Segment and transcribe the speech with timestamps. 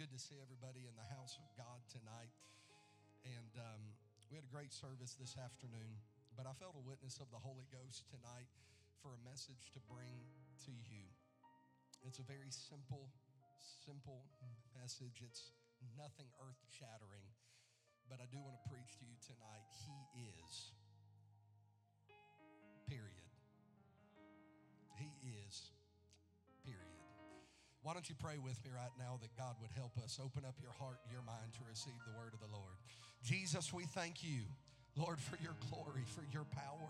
[0.00, 2.32] Good to see everybody in the house of God tonight.
[3.20, 3.84] And um,
[4.32, 5.92] we had a great service this afternoon,
[6.40, 8.48] but I felt a witness of the Holy Ghost tonight
[9.04, 10.24] for a message to bring
[10.64, 11.04] to you.
[12.00, 13.12] It's a very simple,
[13.60, 14.24] simple
[14.72, 15.20] message.
[15.20, 15.52] It's
[16.00, 17.28] nothing earth shattering,
[18.08, 19.68] but I do want to preach to you tonight.
[19.84, 20.72] He is.
[22.88, 23.19] Period.
[27.90, 30.54] Why don't you pray with me right now that God would help us open up
[30.62, 32.78] your heart and your mind to receive the word of the Lord?
[33.26, 34.46] Jesus, we thank you,
[34.94, 36.86] Lord, for your glory, for your power.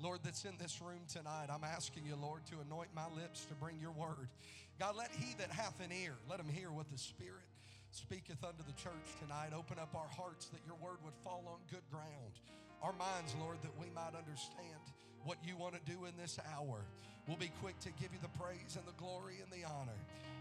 [0.00, 3.54] Lord, that's in this room tonight, I'm asking you, Lord, to anoint my lips to
[3.60, 4.32] bring your word.
[4.80, 7.44] God, let he that hath an ear, let him hear what the Spirit
[7.92, 9.52] speaketh unto the church tonight.
[9.52, 12.40] Open up our hearts that your word would fall on good ground.
[12.80, 14.80] Our minds, Lord, that we might understand
[15.24, 16.78] what you want to do in this hour.
[17.26, 19.98] We'll be quick to give you the praise and the glory and the honor.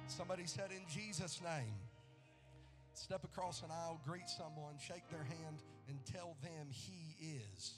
[0.07, 1.73] Somebody said, In Jesus' name.
[2.93, 7.73] Step across an aisle, greet someone, shake their hand, and tell them He is.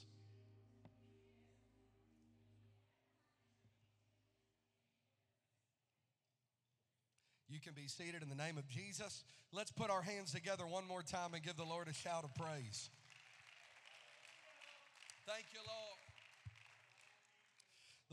[7.53, 9.23] You can be seated in the name of Jesus.
[9.51, 12.33] Let's put our hands together one more time and give the Lord a shout of
[12.33, 12.89] praise.
[15.27, 15.92] Thank you, Lord.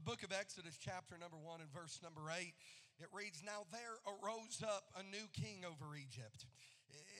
[0.00, 2.56] The book of Exodus, chapter number one, and verse number eight,
[3.04, 6.48] it reads Now there arose up a new king over Egypt.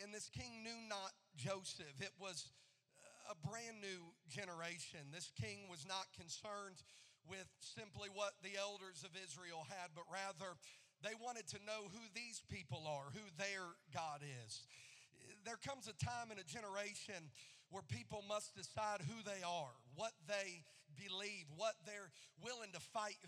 [0.00, 2.00] And this king knew not Joseph.
[2.00, 2.48] It was
[3.28, 5.12] a brand new generation.
[5.12, 6.80] This king was not concerned
[7.28, 10.56] with simply what the elders of Israel had, but rather
[11.04, 14.64] they wanted to know who these people are, who their God is.
[15.44, 17.28] There comes a time in a generation
[17.68, 20.64] where people must decide who they are, what they
[20.96, 22.10] believe, what they're
[22.42, 23.18] willing to fight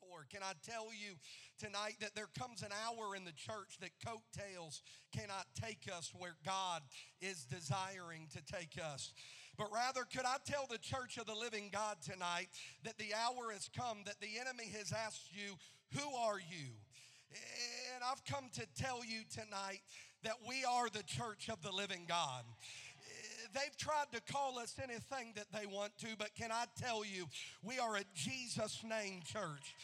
[0.00, 0.26] for.
[0.30, 1.14] Can I tell you
[1.58, 4.82] tonight that there comes an hour in the church that coattails
[5.16, 6.82] cannot take us where God
[7.20, 9.12] is desiring to take us?
[9.56, 12.48] But rather, could I tell the church of the living God tonight
[12.82, 15.54] that the hour has come that the enemy has asked you,
[15.98, 16.74] Who are you?
[17.94, 19.80] And I've come to tell you tonight
[20.22, 22.44] that we are the church of the living God
[23.54, 27.26] they've tried to call us anything that they want to, but can I tell you,
[27.62, 29.74] we are a Jesus name church.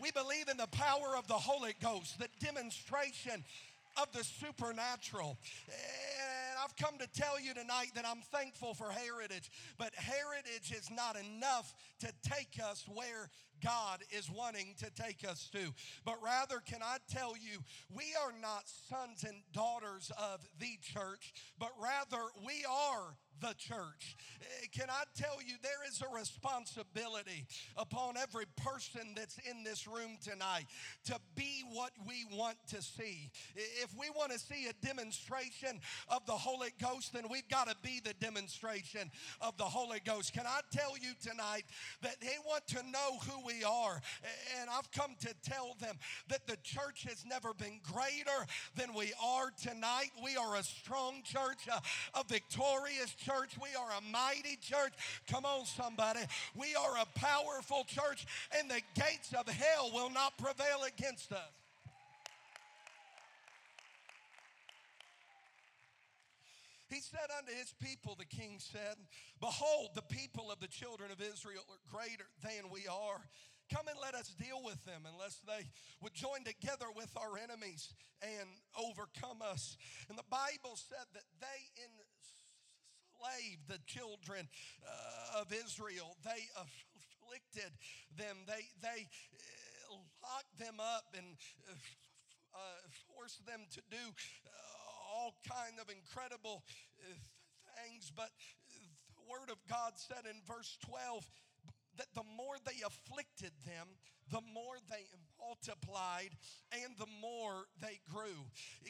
[0.00, 3.44] We believe in the power of the Holy Ghost, the demonstration
[4.00, 5.36] of the supernatural.
[6.62, 11.16] I've come to tell you tonight that I'm thankful for heritage, but heritage is not
[11.16, 13.30] enough to take us where
[13.64, 15.72] God is wanting to take us to.
[16.04, 17.58] But rather, can I tell you,
[17.94, 24.16] we are not sons and daughters of the church, but rather we are the church.
[24.40, 29.86] Eh, can I tell you, there is a responsibility upon every person that's in this
[29.86, 30.66] room tonight
[31.04, 33.30] to be what we want to see.
[33.54, 37.76] If we want to see a demonstration of the Holy Ghost, then we've got to
[37.82, 39.10] be the demonstration
[39.40, 40.32] of the Holy Ghost.
[40.32, 41.64] Can I tell you tonight
[42.02, 44.00] that they want to know who we are?
[44.60, 45.96] And I've come to tell them
[46.28, 48.46] that the church has never been greater
[48.76, 50.10] than we are tonight.
[50.22, 51.80] We are a strong church, a,
[52.18, 53.56] a victorious church.
[53.60, 54.92] We are a mighty church.
[55.30, 56.20] Come on, somebody.
[56.54, 58.26] We are a powerful church,
[58.58, 61.52] and the gates of hell will not prevail against us.
[66.92, 69.00] He said unto his people, the king said,
[69.40, 73.24] Behold, the people of the children of Israel are greater than we are.
[73.72, 75.64] Come and let us deal with them unless they
[76.02, 78.44] would join together with our enemies and
[78.76, 79.78] overcome us.
[80.10, 81.60] And the Bible said that they
[83.22, 84.48] enslaved the children
[84.86, 86.16] uh, of Israel.
[86.24, 87.72] They afflicted
[88.16, 88.36] them.
[88.46, 91.36] They, they uh, locked them up and
[92.54, 92.58] uh,
[93.14, 96.64] forced them to do uh, all kind of incredible
[97.00, 97.14] uh,
[97.78, 98.10] things.
[98.14, 98.30] But
[99.14, 101.24] the Word of God said in verse 12
[101.96, 103.88] that the more they afflicted them,
[104.30, 105.04] the more they
[105.38, 106.30] multiplied
[106.72, 108.46] and the more they grew.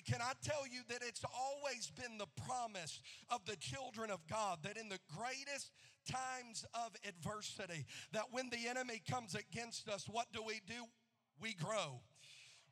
[0.06, 3.00] Can I tell you that it's always been the promise
[3.30, 5.72] of the children of God that in the greatest
[6.10, 10.84] times of adversity, that when the enemy comes against us, what do we do?
[11.40, 12.00] We grow.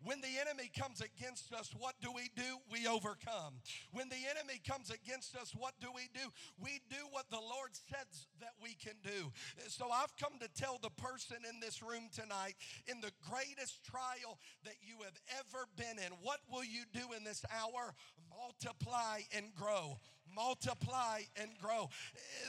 [0.03, 2.59] When the enemy comes against us, what do we do?
[2.71, 3.61] We overcome.
[3.93, 6.31] When the enemy comes against us, what do we do?
[6.59, 9.31] We do what the Lord says that we can do.
[9.69, 12.55] So I've come to tell the person in this room tonight,
[12.89, 17.25] in the greatest trial that you have ever been in, what will you do in
[17.25, 17.95] this hour?
[18.31, 19.99] Multiply and grow
[20.35, 21.89] multiply and grow.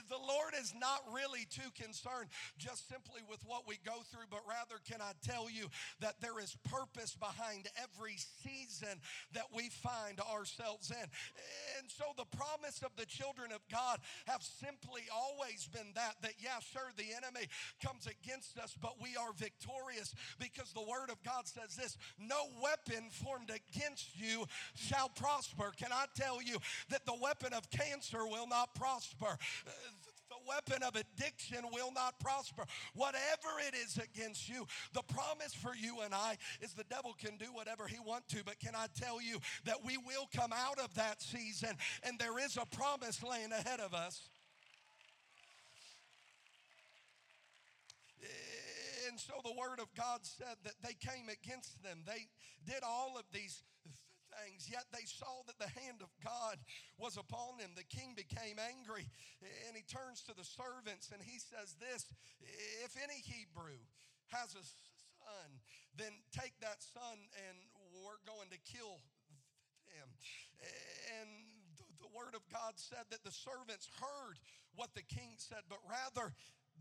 [0.10, 4.42] The Lord is not really too concerned just simply with what we go through, but
[4.48, 5.68] rather, can I tell you
[6.00, 9.00] that there is purpose behind every season
[9.34, 11.81] that we find ourselves in.
[12.02, 16.58] So the promise of the children of God have simply always been that, that yeah,
[16.74, 17.46] sure, the enemy
[17.86, 22.48] comes against us, but we are victorious because the word of God says this no
[22.60, 25.74] weapon formed against you shall prosper.
[25.78, 26.58] Can I tell you
[26.90, 29.38] that the weapon of cancer will not prosper.
[30.48, 32.66] Weapon of addiction will not prosper.
[32.94, 37.38] Whatever it is against you, the promise for you and I is the devil can
[37.38, 40.80] do whatever he want to, but can I tell you that we will come out
[40.80, 44.30] of that season and there is a promise laying ahead of us.
[49.10, 52.04] And so the word of God said that they came against them.
[52.06, 52.28] They
[52.66, 53.62] did all of these
[54.40, 56.58] things, yet they saw that the hand of God
[56.98, 57.76] was upon them.
[57.76, 59.08] The king became angry
[59.68, 62.08] and he turns to the servants and he says, This,
[62.86, 63.80] if any Hebrew
[64.32, 65.48] has a son,
[65.98, 67.18] then take that son
[67.50, 67.58] and
[68.02, 69.04] we're going to kill
[69.92, 70.08] him.
[71.20, 71.30] And
[72.00, 74.40] the word of God said that the servants heard
[74.76, 76.34] what the king said, but rather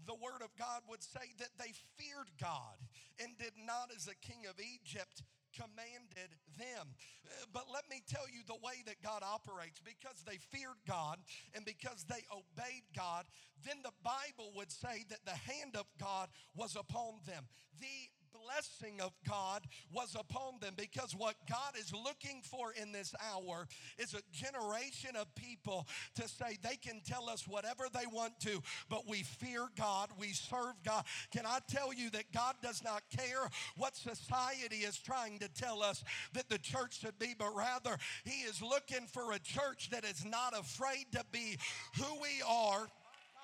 [0.06, 2.78] the word of God would say that they feared God
[3.18, 5.22] and did not, as the king of Egypt,
[5.54, 6.94] commanded them.
[7.26, 11.18] Uh, but let me tell you the way that God operates because they feared God
[11.54, 13.26] and because they obeyed God,
[13.64, 17.46] then the Bible would say that the hand of God was upon them.
[17.80, 18.10] The
[18.44, 23.66] blessing of God was upon them because what God is looking for in this hour
[23.98, 28.62] is a generation of people to say they can tell us whatever they want to,
[28.88, 31.04] but we fear God, we serve God.
[31.30, 35.82] Can I tell you that God does not care what society is trying to tell
[35.82, 40.04] us that the church should be, but rather He is looking for a church that
[40.04, 41.56] is not afraid to be
[41.96, 42.88] who we are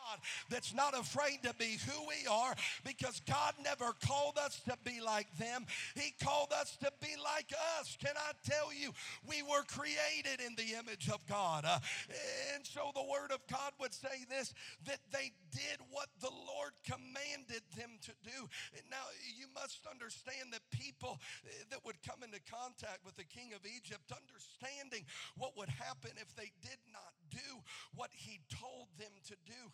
[0.06, 2.54] God that's not afraid to be who we are
[2.84, 5.66] because God never called us to be like them.
[5.94, 7.96] He called us to be like us.
[8.00, 8.92] Can I tell you,
[9.28, 11.64] we were created in the image of God.
[11.66, 11.78] Uh,
[12.54, 14.54] and so the Word of God would say this
[14.86, 18.48] that they did what the Lord commanded them to do.
[18.90, 23.52] Now, you must understand that people uh, that would come into contact with the king
[23.54, 25.04] of Egypt, understanding
[25.36, 27.60] what would happen if they did not do
[27.94, 29.72] what he told them to do,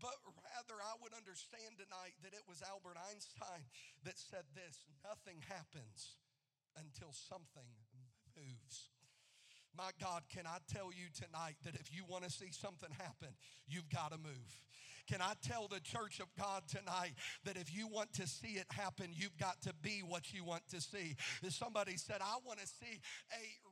[0.00, 3.66] but rather, I would understand tonight that it was Albert Einstein
[4.04, 6.16] that said this nothing happens
[6.76, 7.68] until something
[8.36, 8.88] moves.
[9.76, 13.28] My God, can I tell you tonight that if you want to see something happen,
[13.68, 14.62] you've got to move?
[15.08, 18.66] Can I tell the church of God tonight that if you want to see it
[18.70, 21.16] happen, you've got to be what you want to see?
[21.48, 23.00] Somebody said, I want to see
[23.32, 23.67] a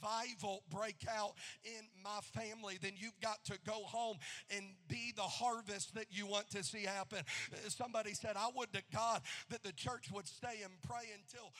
[0.00, 4.18] revival break out in my family, then you've got to go home
[4.54, 7.18] and be the harvest that you want to see happen.
[7.52, 11.52] Uh, somebody said, I would to God that the church would stay and pray until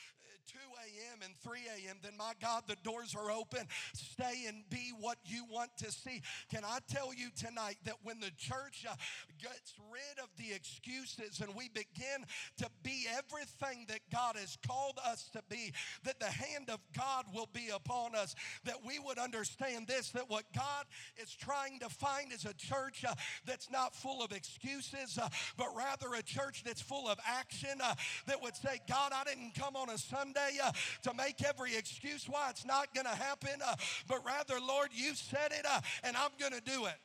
[0.47, 1.19] 2 a.m.
[1.23, 3.67] and 3 a.m., then my God, the doors are open.
[3.93, 6.21] Stay and be what you want to see.
[6.51, 8.95] Can I tell you tonight that when the church uh,
[9.41, 12.25] gets rid of the excuses and we begin
[12.57, 17.25] to be everything that God has called us to be, that the hand of God
[17.33, 20.85] will be upon us, that we would understand this that what God
[21.21, 23.13] is trying to find is a church uh,
[23.45, 27.77] that's not full of excuses, uh, but rather a church that's full of action,
[28.25, 30.71] that would say, God, I didn't come on a Sunday uh,
[31.03, 33.75] to make every excuse why it's not going to happen, uh,
[34.07, 36.95] but rather, Lord, you said it uh, and I'm going to do it.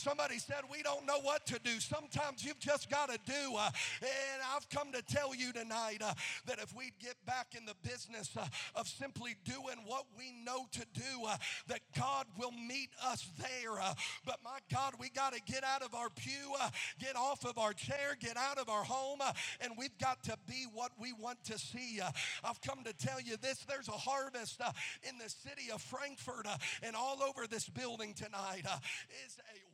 [0.00, 1.78] Somebody said, We don't know what to do.
[1.78, 3.54] Sometimes you've just got to do.
[3.56, 6.14] Uh, and I've come to tell you tonight uh,
[6.46, 10.66] that if we get back in the business uh, of simply doing what we know
[10.72, 11.36] to do, uh,
[11.68, 13.78] that God will meet us there.
[13.78, 13.92] Uh,
[14.24, 17.58] but my God, we got to get out of our pew, uh, get off of
[17.58, 19.20] our chair, get out of our home,
[19.60, 22.00] and we've got to be what we want to see.
[22.42, 24.62] I've come to tell you this there's a harvest
[25.02, 26.46] in the city of Frankfort
[26.82, 28.64] and all over this building tonight.
[29.26, 29.69] is a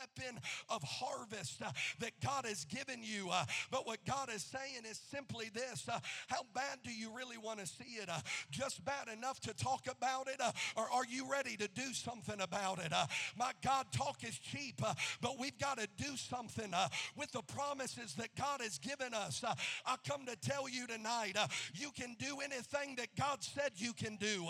[0.00, 1.70] weapon of harvest uh,
[2.00, 3.28] that God has given you.
[3.30, 5.98] Uh, but what God is saying is simply this uh,
[6.28, 8.08] How bad do you really want to see it?
[8.08, 8.18] Uh,
[8.50, 10.40] just bad enough to talk about it?
[10.40, 12.92] Uh, or are you ready to do something about it?
[12.92, 14.80] Uh, my God, talk is cheap,
[15.20, 16.72] but we've got to do something
[17.16, 19.44] with the promises that God has given us.
[19.86, 21.36] I come to tell you tonight
[21.74, 24.46] you can do anything that God said you can do,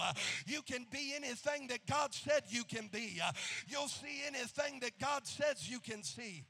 [0.47, 3.21] you can be anything that God said you can be,
[3.69, 6.47] you'll see anything that God says you can see.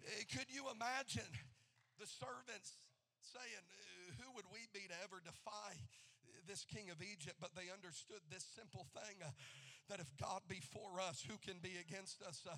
[0.00, 1.28] Eh, could you imagine
[2.00, 2.80] the servants
[3.20, 3.64] saying,
[4.16, 5.76] Who would we be to ever defy
[6.48, 7.36] this king of Egypt?
[7.36, 9.20] But they understood this simple thing.
[9.90, 12.44] That if God be for us, who can be against us?
[12.48, 12.54] Uh,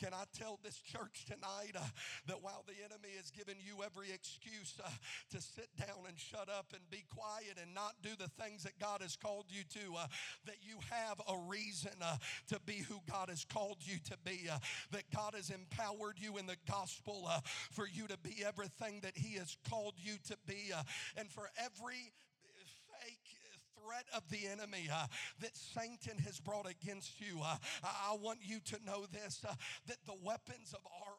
[0.00, 1.86] can I tell this church tonight uh,
[2.26, 4.88] that while the enemy has given you every excuse uh,
[5.30, 8.80] to sit down and shut up and be quiet and not do the things that
[8.80, 10.06] God has called you to, uh,
[10.46, 12.16] that you have a reason uh,
[12.48, 14.58] to be who God has called you to be, uh,
[14.90, 17.30] that God has empowered you in the gospel
[17.70, 20.72] for you to be everything that He has called you to be,
[21.16, 22.10] and for every
[23.82, 25.06] threat of the enemy uh,
[25.40, 29.54] that Satan has brought against you, uh, I want you to know this uh,
[29.86, 31.14] that the weapons of our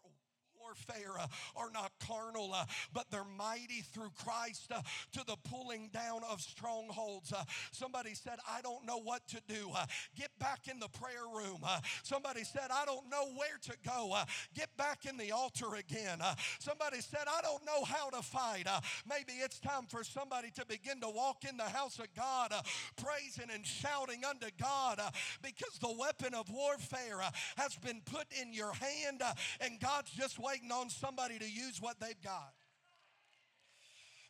[0.74, 4.82] warfare uh, are not carnal, uh, but they're mighty through Christ uh,
[5.14, 7.32] to the pulling down of strongholds.
[7.32, 9.70] Uh, somebody said, I don't know what to do.
[9.76, 11.60] Uh, get back in the prayer room.
[11.64, 14.16] Uh, somebody said, I don't know where to go.
[14.56, 16.20] get back in the altar again.
[16.60, 18.68] somebody said, I don't know how to fight.
[19.08, 22.54] maybe it's time for somebody to begin to walk in the house of God,
[22.98, 25.02] praising and shouting unto God
[25.42, 27.22] because the weapon of warfare
[27.58, 29.22] has been put in your hand
[29.62, 32.56] and God's just waiting waiting on somebody to use what they've got.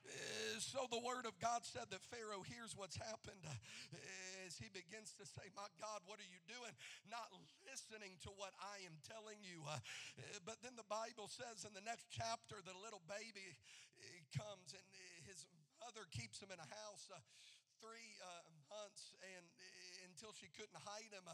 [0.04, 3.54] Uh, so the word of God said that Pharaoh hears what's happened uh,
[4.46, 6.74] as he begins to say, My God, what are you doing?
[7.08, 7.32] Not
[7.64, 9.64] listening to what I am telling you.
[9.64, 9.80] Uh,
[10.44, 13.56] but then the Bible says in the next chapter that a little baby
[14.36, 14.86] comes and
[15.30, 15.46] his
[15.80, 17.08] mother keeps him in a house
[17.80, 18.18] three
[18.68, 19.46] months and
[20.10, 21.26] until she couldn't hide him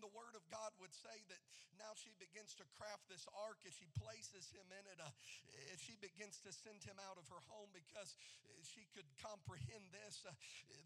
[0.00, 1.40] the Word of God would say that
[1.76, 5.10] now she begins to craft this ark as she places him in it, uh,
[5.72, 8.16] as she begins to send him out of her home because
[8.64, 10.32] she could comprehend this uh,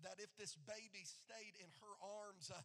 [0.04, 2.58] that if this baby stayed in her arms, uh,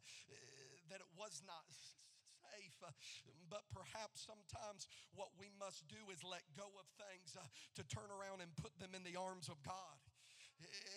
[0.89, 2.77] that it was not safe.
[2.81, 2.91] Uh,
[3.49, 7.43] but perhaps sometimes what we must do is let go of things uh,
[7.75, 10.04] to turn around and put them in the arms of God.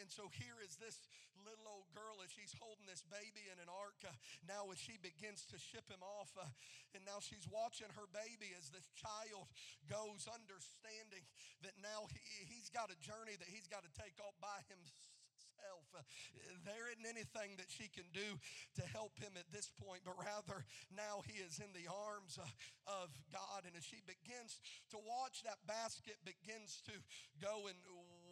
[0.00, 0.98] And so here is this
[1.46, 3.96] little old girl as she's holding this baby in an ark.
[4.02, 4.12] Uh,
[4.44, 6.44] now, as she begins to ship him off, uh,
[6.92, 9.48] and now she's watching her baby as this child
[9.86, 11.24] goes, understanding
[11.62, 15.08] that now he, he's got a journey that he's got to take off by himself.
[15.94, 16.04] Uh,
[16.64, 18.38] there isn't anything that she can do
[18.78, 22.46] to help him at this point, but rather now he is in the arms uh,
[23.02, 23.66] of God.
[23.66, 24.60] And as she begins
[24.94, 26.94] to watch that basket begins to
[27.42, 27.76] go and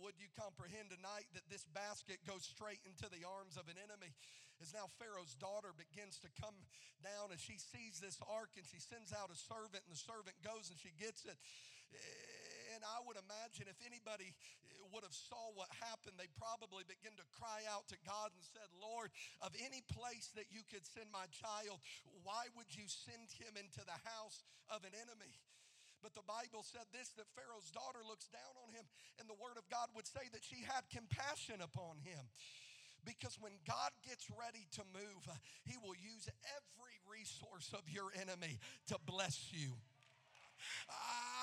[0.07, 4.15] would you comprehend tonight that this basket goes straight into the arms of an enemy?
[4.63, 6.55] As now Pharaoh's daughter begins to come
[7.03, 10.39] down and she sees this ark and she sends out a servant and the servant
[10.47, 11.35] goes and she gets it
[12.77, 14.37] and I would imagine if anybody
[14.93, 18.69] would have saw what happened, they probably begin to cry out to God and said,
[18.79, 19.09] Lord,
[19.41, 21.81] of any place that you could send my child,
[22.23, 25.33] why would you send him into the house of an enemy?
[26.07, 28.87] But the Bible said this that Pharaoh's daughter looks down on him,
[29.19, 32.31] and the word of God would say that she had compassion upon him.
[33.03, 35.27] Because when God gets ready to move,
[35.67, 39.75] he will use every resource of your enemy to bless you.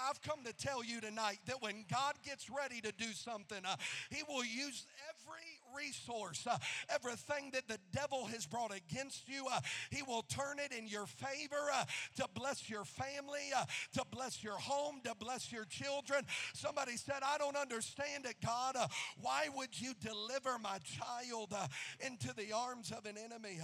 [0.08, 3.75] I've come to tell you tonight that when God gets ready to do something, uh,
[4.10, 6.57] He will use every resource, uh,
[6.89, 9.59] everything that the devil has brought against you, uh,
[9.91, 11.85] He will turn it in your favor uh,
[12.17, 16.25] to bless your family, uh, to bless your home, to bless your children.
[16.53, 18.75] Somebody said, I don't understand it, God.
[18.77, 18.87] Uh,
[19.19, 21.53] why would you deliver my child
[21.99, 23.59] into the arms of an enemy?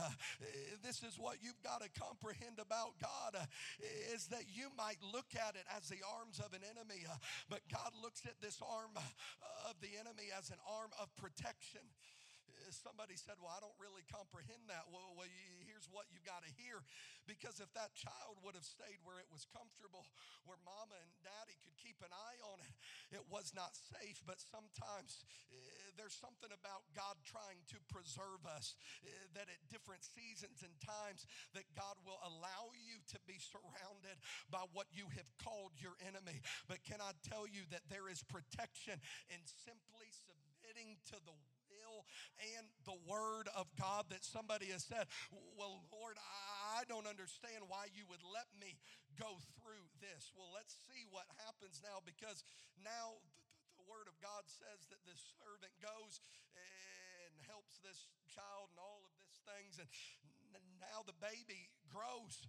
[0.83, 3.47] this is what you've got to comprehend about God
[4.13, 7.15] is that you might look at it as the arms of an enemy, uh,
[7.49, 11.81] but God looks at this arm uh, of the enemy as an arm of protection.
[12.75, 14.85] Somebody said, Well, I don't really comprehend that.
[14.89, 15.29] Well, well
[15.65, 16.81] here's what you've got to hear.
[17.25, 20.09] Because if that child would have stayed where it was comfortable,
[20.49, 22.73] where mama and daddy could keep an eye on it,
[23.13, 24.17] it was not safe.
[24.25, 25.57] But sometimes uh,
[25.93, 28.73] there's something about God trying to preserve us
[29.05, 34.17] uh, that at different seasons and times that God will allow you to be surrounded
[34.49, 36.41] by what you have called your enemy.
[36.65, 38.97] But can I tell you that there is protection
[39.29, 41.35] in simply submitting to the
[42.00, 42.08] will
[42.56, 45.12] and the word of God that somebody has said,
[45.60, 48.79] Well, Lord, I don't understand why you would let me
[49.20, 50.32] go through this.
[50.32, 52.48] Well, let's see what happens now because
[52.79, 53.20] now
[53.75, 56.24] the word of God says that this servant goes
[56.56, 59.89] and helps this child and all of these things and
[60.79, 62.46] now the baby grows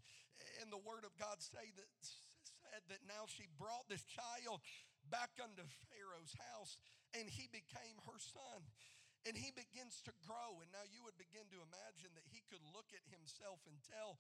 [0.62, 4.62] and the word of God say that said that now she brought this child
[5.11, 6.78] back unto Pharaoh's house
[7.19, 8.62] and he became her son
[9.28, 10.60] and he begins to grow.
[10.64, 14.16] And now you would begin to imagine that he could look at himself and tell,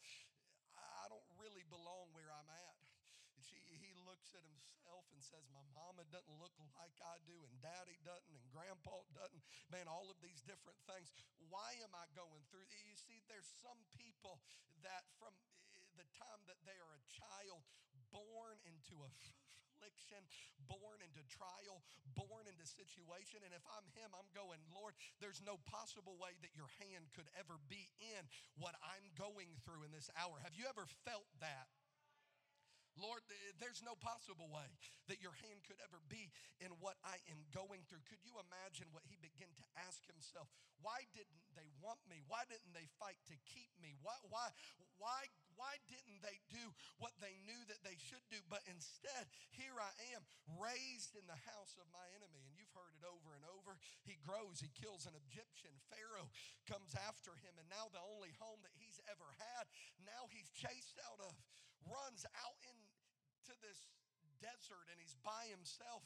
[0.76, 2.76] I don't really belong where I'm at.
[3.40, 7.52] She, he looks at himself and says, My mama doesn't look like I do, and
[7.64, 9.40] daddy doesn't, and grandpa doesn't.
[9.72, 11.08] Man, all of these different things.
[11.48, 12.68] Why am I going through?
[12.68, 14.44] You see, there's some people
[14.84, 15.32] that from
[15.72, 17.64] eh, the time that they are a child,
[18.12, 19.10] born into a
[19.80, 20.20] affliction,
[20.68, 21.80] born into trial,
[22.12, 23.40] born into situation.
[23.40, 24.92] And if I'm him, I'm going, Lord,
[25.24, 28.22] there's no possible way that your hand could ever be in
[28.60, 30.36] what I'm going through in this hour.
[30.44, 31.72] Have you ever felt that?
[32.98, 33.22] Lord,
[33.62, 34.66] there's no possible way
[35.06, 38.02] that your hand could ever be in what I am going through.
[38.10, 40.50] Could you imagine what he began to ask himself?
[40.80, 42.24] Why didn't they want me?
[42.26, 43.94] Why didn't they fight to keep me?
[44.00, 44.48] Why, why,
[44.96, 48.40] why, why didn't they do what they knew that they should do?
[48.48, 50.24] But instead, here I am,
[50.56, 52.40] raised in the house of my enemy.
[52.48, 53.76] And you've heard it over and over.
[54.08, 55.72] He grows, he kills an Egyptian.
[55.92, 56.32] Pharaoh
[56.64, 59.68] comes after him, and now the only home that he's ever had,
[60.00, 61.32] now he's chased out of,
[61.88, 63.88] runs out into this
[64.40, 66.04] desert and he's by himself.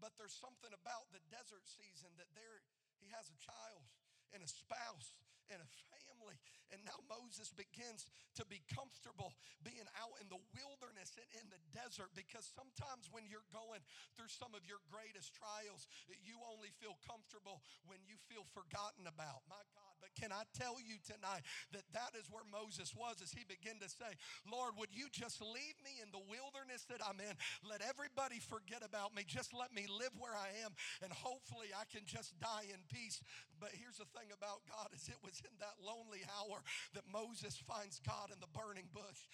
[0.00, 2.58] But there's something about the desert season that there
[2.98, 3.86] he has a child
[4.34, 5.14] and a spouse
[5.50, 6.38] and a family.
[6.74, 8.06] And now Moses begins
[8.38, 13.26] to be comfortable being out in the wilderness and in the desert because sometimes when
[13.26, 13.82] you're going
[14.14, 15.88] through some of your greatest trials,
[16.22, 19.42] you only feel comfortable when you feel forgotten about.
[19.48, 19.92] My God.
[20.02, 23.78] But can I tell you tonight that that is where Moses was as he began
[23.78, 24.18] to say,
[24.50, 27.38] Lord, would you just leave me in the wilderness that I'm in?
[27.62, 29.22] Let everybody forget about me.
[29.22, 30.74] Just let me live where I am,
[31.06, 33.22] and hopefully I can just die in peace.
[33.62, 36.58] But here's the thing about God is it was in that lonely hour
[36.98, 39.30] that Moses finds God in the burning bush.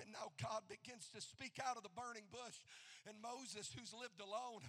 [0.00, 2.58] And now God begins to speak out of the burning bush.
[3.06, 4.64] And Moses, who's lived alone,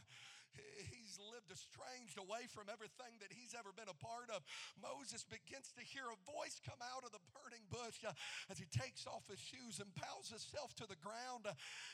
[0.92, 4.44] he's lived estranged away from everything that he's ever been a part of.
[4.80, 8.16] Moses begins to hear a voice come out of the burning bush uh,
[8.52, 11.48] as he takes off his shoes and bows himself to the ground.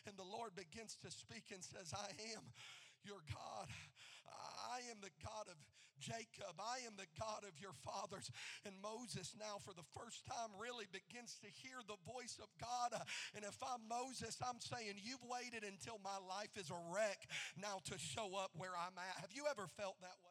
[0.06, 2.44] And the Lord begins to speak and says, I am
[3.06, 3.68] your God.
[4.72, 5.58] I am the God of
[6.02, 6.58] Jacob.
[6.58, 8.34] I am the God of your fathers.
[8.66, 12.98] And Moses now, for the first time, really begins to hear the voice of God.
[13.38, 17.86] And if I'm Moses, I'm saying, You've waited until my life is a wreck now
[17.86, 19.22] to show up where I'm at.
[19.22, 20.31] Have you ever felt that way?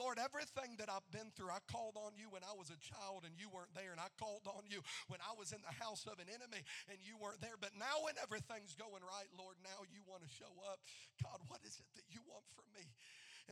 [0.00, 3.28] Lord, everything that I've been through, I called on you when I was a child
[3.28, 3.92] and you weren't there.
[3.92, 4.80] And I called on you
[5.12, 7.60] when I was in the house of an enemy and you weren't there.
[7.60, 10.80] But now, when everything's going right, Lord, now you want to show up.
[11.20, 12.88] God, what is it that you want from me?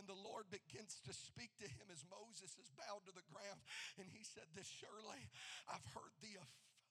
[0.00, 3.60] And the Lord begins to speak to him as Moses is bowed to the ground.
[4.00, 5.28] And he said, This surely
[5.68, 6.40] I've heard the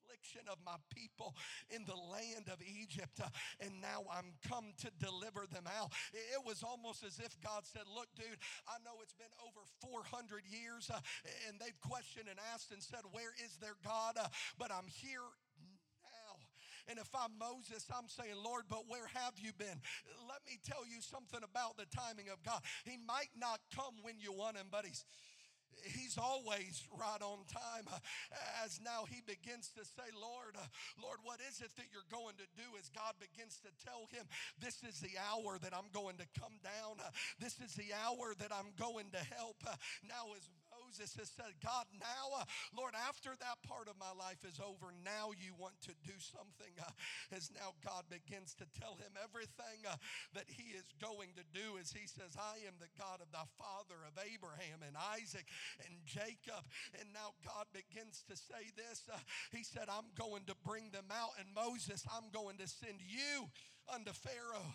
[0.08, 1.36] affliction of my people
[1.70, 3.28] in the land of Egypt, uh,
[3.60, 5.92] and now I'm come to deliver them out.
[6.14, 10.44] It was almost as if God said, Look, dude, I know it's been over 400
[10.48, 11.00] years, uh,
[11.48, 14.16] and they've questioned and asked and said, Where is their God?
[14.16, 15.28] Uh, but I'm here
[16.04, 16.40] now.
[16.88, 19.80] and if I'm Moses, I'm saying, Lord, but where have you been?
[20.28, 22.62] Let me tell you something about the timing of God.
[22.86, 25.04] He might not come when you want him, but he's
[25.84, 27.86] He's always right on time.
[27.88, 28.00] Uh,
[28.66, 30.66] as now he begins to say, Lord, uh,
[31.02, 32.68] Lord, what is it that you're going to do?
[32.80, 34.26] As God begins to tell him,
[34.60, 37.00] This is the hour that I'm going to come down.
[37.00, 39.62] Uh, this is the hour that I'm going to help.
[40.08, 40.46] Now, as
[40.88, 44.96] Moses has said, God, now, uh, Lord, after that part of my life is over,
[45.04, 46.72] now you want to do something.
[46.80, 46.88] Uh,
[47.36, 50.00] as now God begins to tell him everything uh,
[50.32, 53.44] that he is going to do, as he says, I am the God of thy
[53.60, 55.44] father of Abraham and Isaac
[55.84, 56.64] and Jacob.
[57.04, 59.04] And now God begins to say this.
[59.12, 59.20] Uh,
[59.52, 61.36] he said, I'm going to bring them out.
[61.36, 63.52] And Moses, I'm going to send you
[63.92, 64.72] unto Pharaoh.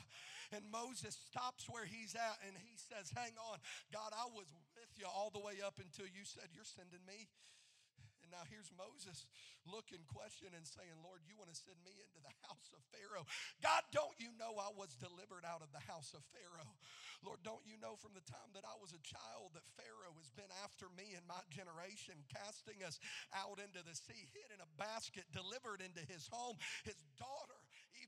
[0.53, 3.57] And Moses stops where he's at and he says, Hang on,
[3.89, 4.53] God, I was
[4.93, 7.33] with you all the way up until you said, You're sending me.
[8.21, 9.25] And Now, here's Moses
[9.65, 13.25] looking, questioning, saying, Lord, you want to send me into the house of Pharaoh?
[13.65, 16.77] God, don't you know I was delivered out of the house of Pharaoh?
[17.25, 20.31] Lord, don't you know from the time that I was a child that Pharaoh has
[20.35, 22.99] been after me and my generation, casting us
[23.31, 26.59] out into the sea, hid in a basket, delivered into his home?
[26.83, 27.59] His daughter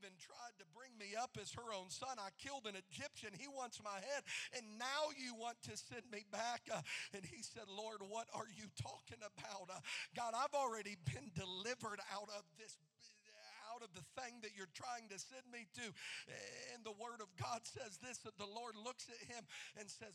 [0.04, 2.20] even tried to bring me up as her own son.
[2.20, 3.32] I killed an Egyptian.
[3.32, 4.20] He wants my head.
[4.52, 6.68] And now you want to send me back.
[6.68, 6.84] Uh,
[7.16, 9.72] and he said, Lord, what are you talking about?
[9.72, 9.80] Uh,
[10.12, 12.76] God, I've already been delivered out of this
[13.72, 15.86] out of the thing that you're trying to send me to.
[16.76, 19.42] And the word of God says this that the Lord looks at him
[19.74, 20.14] and says,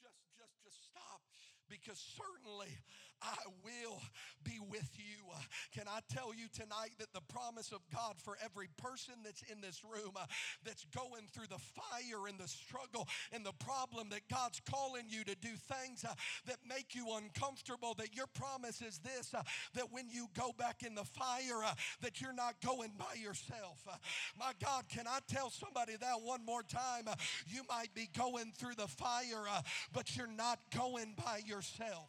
[0.00, 1.20] just just just stop
[1.68, 2.72] because certainly
[3.22, 4.00] I will
[4.44, 5.30] be with you.
[5.32, 5.38] Uh,
[5.72, 9.60] can I tell you tonight that the promise of God for every person that's in
[9.60, 10.24] this room uh,
[10.64, 15.24] that's going through the fire and the struggle and the problem that God's calling you
[15.24, 16.14] to do things uh,
[16.46, 19.42] that make you uncomfortable that your promise is this uh,
[19.74, 23.80] that when you go back in the fire uh, that you're not going by yourself.
[23.90, 23.96] Uh,
[24.38, 27.08] my God, can I tell somebody that one more time?
[27.46, 29.44] you might be going through the fire
[29.92, 32.08] but you're not going by yourself.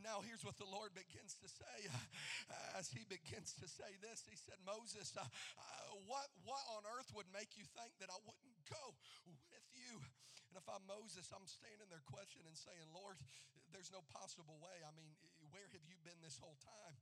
[0.00, 4.28] Now, here's what the Lord begins to say uh, as he begins to say this.
[4.28, 8.18] He said, Moses, uh, uh, what, what on earth would make you think that I
[8.24, 8.84] wouldn't go
[9.24, 10.00] with you?
[10.52, 13.16] And if I'm Moses, I'm standing there questioning and saying, Lord,
[13.72, 14.84] there's no possible way.
[14.84, 15.10] I mean,
[15.50, 16.94] where have you been this whole time?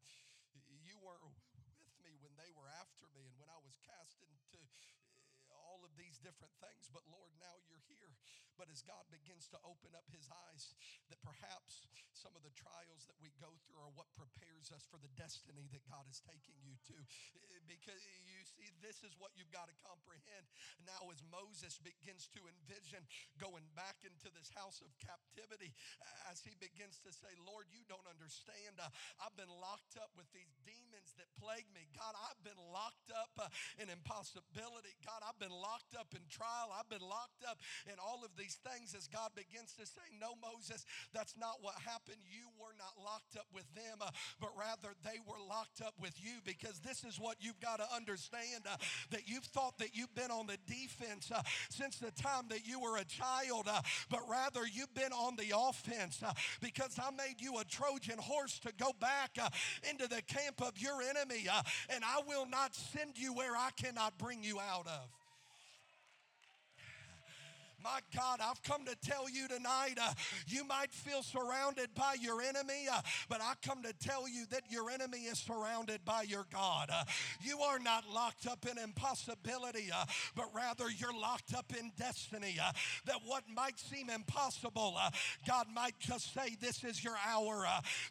[0.87, 4.61] You weren't with me when they were after me and when I was cast into
[5.51, 8.13] all of these different things, but Lord, now you're here.
[8.55, 10.75] But as God begins to open up his eyes,
[11.11, 14.97] that perhaps some of the trials that we go through are what prepares us for
[15.03, 16.97] the destiny that God is taking you to.
[16.97, 20.47] Eh, because you see, this is what you've got to comprehend.
[20.87, 23.05] Now, as Moses begins to envision
[23.37, 25.75] going back into this house of captivity,
[26.31, 28.79] as he begins to say, Lord, you don't understand.
[28.79, 28.89] Uh,
[29.21, 31.91] I've been locked up with these demons that plague me.
[31.93, 33.51] God, I've been locked up uh,
[33.83, 34.95] in impossibility.
[35.03, 36.73] God, I've been locked up in trial.
[36.73, 37.59] I've been locked up
[37.91, 41.75] in all of these things as God begins to say, No, Moses, that's not what
[41.81, 45.95] happened you were not locked up with them, uh, but rather they were locked up
[46.01, 48.77] with you because this is what you've got to understand uh,
[49.11, 52.81] that you've thought that you've been on the defense uh, since the time that you
[52.81, 53.81] were a child, uh,
[54.11, 58.59] but rather you've been on the offense uh, because I made you a Trojan horse
[58.61, 59.49] to go back uh,
[59.89, 61.47] into the camp of your enemy,
[61.89, 65.24] and I will not send you where I cannot bring you out of.
[67.85, 70.15] My God, I've come to tell you tonight uh,
[70.49, 74.63] you might feel surrounded by your enemy, uh, but I come to tell you that
[74.71, 76.89] your enemy is surrounded by your God.
[76.91, 77.05] Uh,
[77.43, 82.57] you are not locked up in impossibility, uh, but rather you're locked up in destiny.
[82.59, 82.73] Uh,
[83.05, 85.11] that what might seem impossible, uh,
[85.47, 87.67] God might just say, This is your hour,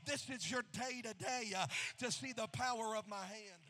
[0.06, 1.52] this is your day today
[1.98, 3.63] to see the power of my hand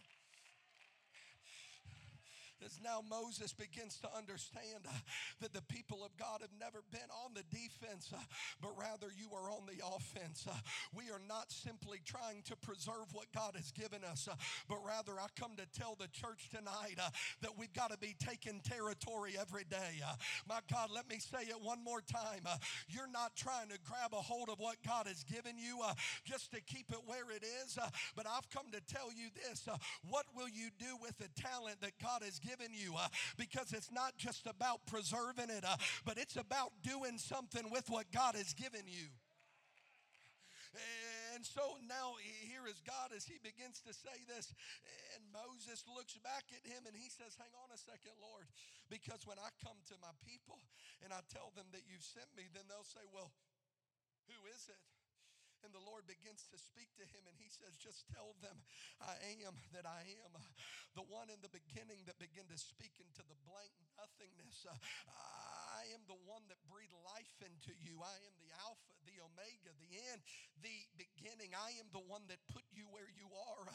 [2.66, 4.92] as now Moses begins to understand uh,
[5.42, 8.20] that the people of God have never been on the defense, uh,
[8.62, 10.46] but rather you are on the offense.
[10.48, 10.56] Uh,
[10.96, 14.36] we are not simply trying to preserve what God has given us, uh,
[14.70, 17.10] but rather I come to tell the church tonight uh,
[17.42, 20.00] that we've got to be taking territory every day.
[20.06, 20.16] Uh.
[20.48, 22.48] My God, let me say it one more time.
[22.88, 25.82] you're not trying to grab a hold of what God has given you
[26.24, 27.78] just to keep it where it is,
[28.16, 29.68] but I've come to tell you this
[30.08, 32.53] what will you do with the talent that God has given?
[32.54, 37.18] Given you uh, because it's not just about preserving it, uh, but it's about doing
[37.18, 39.10] something with what God has given you.
[41.34, 42.18] And so now
[42.50, 44.50] here is God as he begins to say this.
[45.14, 48.50] And Moses looks back at him and he says, Hang on a second, Lord,
[48.90, 50.58] because when I come to my people
[51.06, 53.30] and I tell them that you've sent me, then they'll say, Well,
[54.26, 54.82] who is it?
[55.64, 58.60] And the Lord begins to speak to him, and he says, Just tell them
[59.00, 59.16] I
[59.48, 60.36] am that I am.
[60.94, 64.68] The one in the beginning that began to speak into the blank nothingness.
[64.70, 68.00] Uh, I am the one that breathed life into you.
[68.00, 70.24] I am the Alpha, the Omega, the end,
[70.64, 71.52] the beginning.
[71.52, 73.68] I am the one that put you where you are,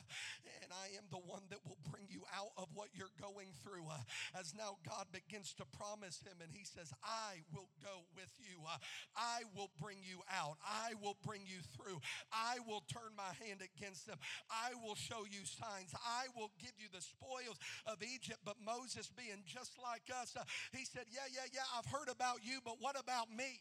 [0.65, 3.85] and I am the one that will bring you out of what you're going through.
[4.33, 8.65] As now God begins to promise him, and he says, I will go with you.
[9.13, 10.57] I will bring you out.
[10.65, 12.01] I will bring you through.
[12.33, 14.17] I will turn my hand against them.
[14.49, 15.93] I will show you signs.
[15.93, 18.41] I will give you the spoils of Egypt.
[18.49, 20.33] But Moses, being just like us,
[20.73, 23.59] he said, Yeah, yeah, yeah, I've heard about you, but what about me?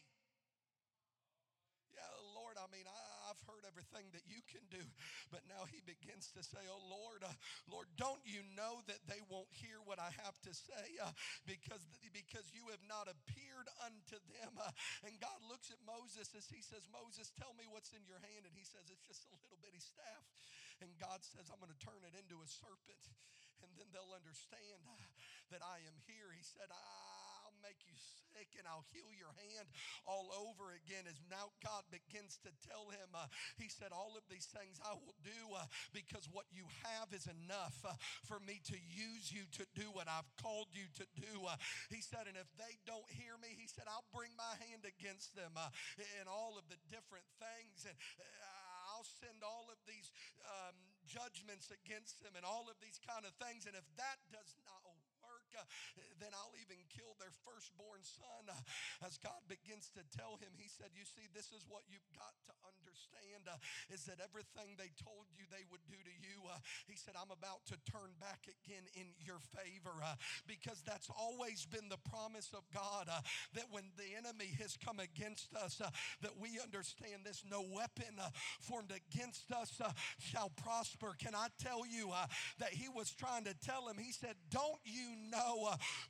[1.90, 2.06] Yeah,
[2.38, 4.80] Lord, I mean, I, have heard everything that you can do.
[5.28, 7.30] But now he begins to say, Oh Lord, uh,
[7.68, 11.12] Lord, don't you know that they won't hear what I have to say uh,
[11.44, 14.56] because, because you have not appeared unto them?
[14.56, 14.72] Uh,
[15.04, 18.48] and God looks at Moses as he says, Moses, tell me what's in your hand.
[18.48, 20.24] And he says, It's just a little bitty staff.
[20.80, 23.04] And God says, I'm going to turn it into a serpent.
[23.60, 24.94] And then they'll understand uh,
[25.50, 26.30] that I am here.
[26.30, 27.17] He said, I'll
[27.62, 27.94] make you
[28.38, 29.66] sick and I'll heal your hand
[30.06, 31.06] all over again.
[31.10, 33.26] As now God begins to tell him, uh,
[33.58, 37.26] He said, All of these things I will do uh, because what you have is
[37.26, 37.98] enough uh,
[38.30, 41.46] for me to use you to do what I've called you to do.
[41.46, 41.58] Uh,
[41.90, 45.34] he said, And if they don't hear me, He said, I'll bring my hand against
[45.34, 45.74] them uh,
[46.22, 47.84] in all of the different things.
[47.88, 50.10] And uh, I'll send all of these
[50.46, 53.64] um, judgments against them and all of these kind of things.
[53.66, 54.82] And if that does not
[55.48, 58.50] work, uh, then I'll even kill their firstborn son.
[58.50, 62.06] Uh, as God begins to tell him, He said, You see, this is what you've
[62.12, 63.56] got to understand uh,
[63.94, 66.58] is that everything they told you they would do to you, uh,
[66.90, 71.64] He said, I'm about to turn back again in your favor uh, because that's always
[71.64, 73.22] been the promise of God uh,
[73.54, 78.18] that when the enemy has come against us, that we understand this no weapon
[78.60, 79.80] formed against us
[80.18, 81.14] shall prosper.
[81.18, 82.10] Can I tell you
[82.58, 85.37] that He was trying to tell him, He said, Don't you know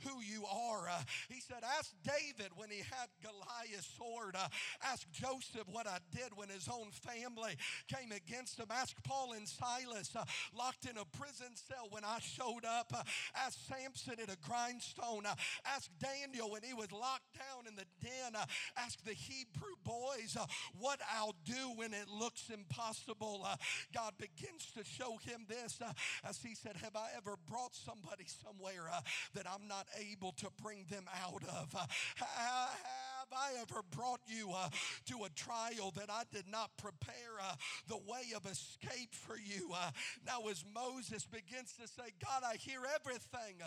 [0.06, 0.88] who you are?
[1.28, 4.34] he said, Ask David when he had Goliath's sword.
[4.34, 4.48] Uh,
[4.84, 7.56] ask Joseph what I did when his own family
[7.88, 8.66] came against him.
[8.70, 10.24] Ask Paul and Silas uh,
[10.56, 12.92] locked in a prison cell when I showed up.
[12.94, 13.02] Uh,
[13.36, 15.26] ask Samson at a grindstone.
[15.26, 15.34] Uh,
[15.66, 18.34] ask Daniel when he was locked down in the den.
[18.34, 18.44] Uh,
[18.76, 20.46] ask the Hebrew boys uh,
[20.78, 23.46] what I'll do when it looks impossible.
[23.94, 25.80] God begins to show him this
[26.28, 28.88] as he said, Have I ever brought somebody somewhere
[29.34, 31.72] that I'm not able to bring them out of?
[32.16, 34.68] Have I ever brought you uh,
[35.12, 37.54] to a trial that I did not prepare uh,
[37.86, 39.68] the way of escape for you?
[39.74, 39.90] Uh,
[40.24, 43.60] now, as Moses begins to say, God, I hear everything.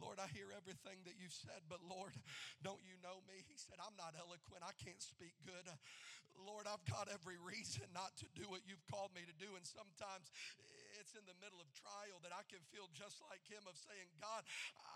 [0.00, 2.12] Lord, I hear everything that you've said, but Lord,
[2.60, 3.44] don't you know me?
[3.48, 4.64] He said, I'm not eloquent.
[4.64, 5.68] I can't speak good.
[6.44, 9.56] Lord, I've got every reason not to do what you've called me to do.
[9.56, 10.28] And sometimes
[11.00, 14.08] it's in the middle of trial that I can feel just like him of saying,
[14.20, 14.42] God,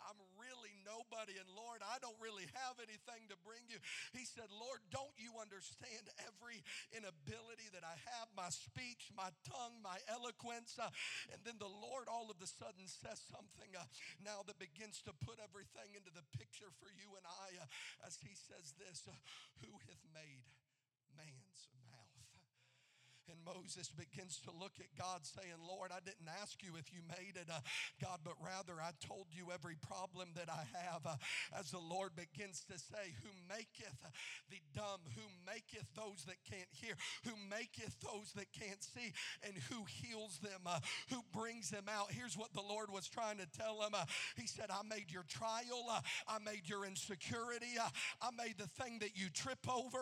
[0.09, 1.37] I'm really nobody.
[1.37, 3.79] And Lord, I don't really have anything to bring you.
[4.17, 9.79] He said, Lord, don't you understand every inability that I have, my speech, my tongue,
[9.85, 10.77] my eloquence?
[10.81, 10.91] Uh,
[11.33, 13.87] and then the Lord all of a sudden says something uh,
[14.25, 18.19] now that begins to put everything into the picture for you and I uh, as
[18.21, 19.15] he says this uh,
[19.65, 20.49] Who hath made
[23.31, 27.01] and Moses begins to look at God, saying, Lord, I didn't ask you if you
[27.07, 27.62] made it, uh,
[28.03, 31.07] God, but rather I told you every problem that I have.
[31.07, 31.16] Uh,
[31.59, 34.03] as the Lord begins to say, Who maketh
[34.51, 39.12] the dumb, who maketh those that can't hear, who maketh those that can't see,
[39.47, 42.11] and who heals them, uh, who brings them out.
[42.11, 44.05] Here's what the Lord was trying to tell him uh,
[44.37, 47.88] He said, I made your trial, uh, I made your insecurity, uh,
[48.21, 50.01] I made the thing that you trip over.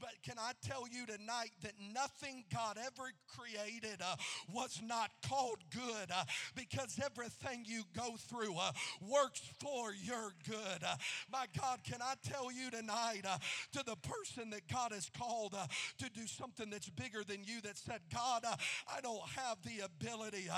[0.00, 4.16] but can I tell you tonight that nothing God God ever created uh,
[4.52, 6.24] was not called good uh,
[6.56, 10.82] because everything you go through uh, works for your good.
[10.84, 10.96] Uh,
[11.30, 13.38] my God, can I tell you tonight uh,
[13.72, 15.66] to the person that God has called uh,
[15.98, 20.48] to do something that's bigger than you that said, God, I don't have the ability.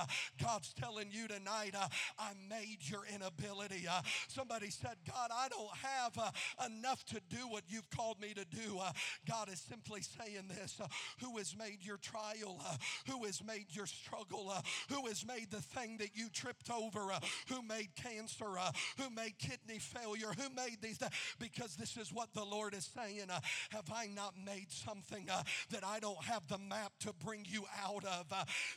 [0.42, 1.74] God's telling you tonight,
[2.18, 3.86] I made your inability.
[4.28, 6.32] somebody said, God, I don't have
[6.66, 8.80] enough to do what you've called me to do.
[9.28, 10.80] God is simply saying this
[11.20, 12.76] Who has made your trial, uh,
[13.10, 17.12] who has made your struggle, uh, who has made the thing that you tripped over,
[17.12, 21.96] uh, who made cancer, uh, who made kidney failure, who made these, th- because this
[21.96, 23.30] is what the Lord is saying.
[23.30, 27.46] Uh, have I not made something uh, that I don't have the map to bring
[27.48, 28.26] you out of?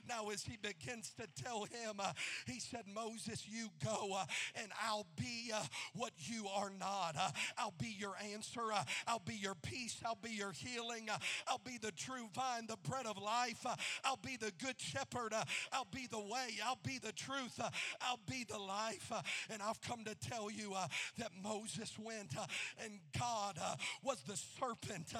[0.07, 2.01] now, as he begins to tell him,
[2.45, 4.17] he said, Moses, you go
[4.55, 5.51] and I'll be
[5.93, 7.15] what you are not.
[7.57, 8.61] I'll be your answer.
[9.07, 9.99] I'll be your peace.
[10.05, 11.09] I'll be your healing.
[11.47, 13.65] I'll be the true vine, the bread of life.
[13.65, 15.33] Uh, I'll be the good shepherd.
[15.33, 16.57] Uh, I'll be the way.
[16.65, 17.59] I'll be the truth.
[17.59, 17.69] Uh,
[18.01, 19.11] I'll be the life.
[19.11, 22.45] Uh, and I've come to tell you uh, that Moses went uh,
[22.83, 23.59] and God
[24.03, 25.13] was the serpent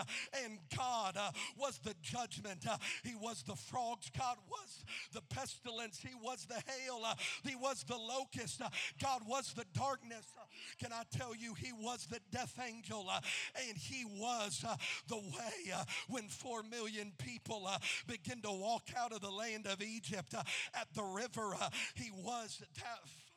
[0.43, 1.17] and God
[1.58, 2.65] was the judgment.
[3.04, 4.10] He was the frogs.
[4.17, 5.99] God was the pestilence.
[6.01, 7.01] He was the hail.
[7.43, 8.62] He was the locust.
[9.01, 10.25] God was the darkness.
[10.80, 13.10] Can I tell you, He was the death angel
[13.67, 14.63] and He was
[15.08, 15.73] the way
[16.08, 17.69] when four million people
[18.07, 21.53] begin to walk out of the land of Egypt uh, at the river.
[21.59, 22.61] Uh, he was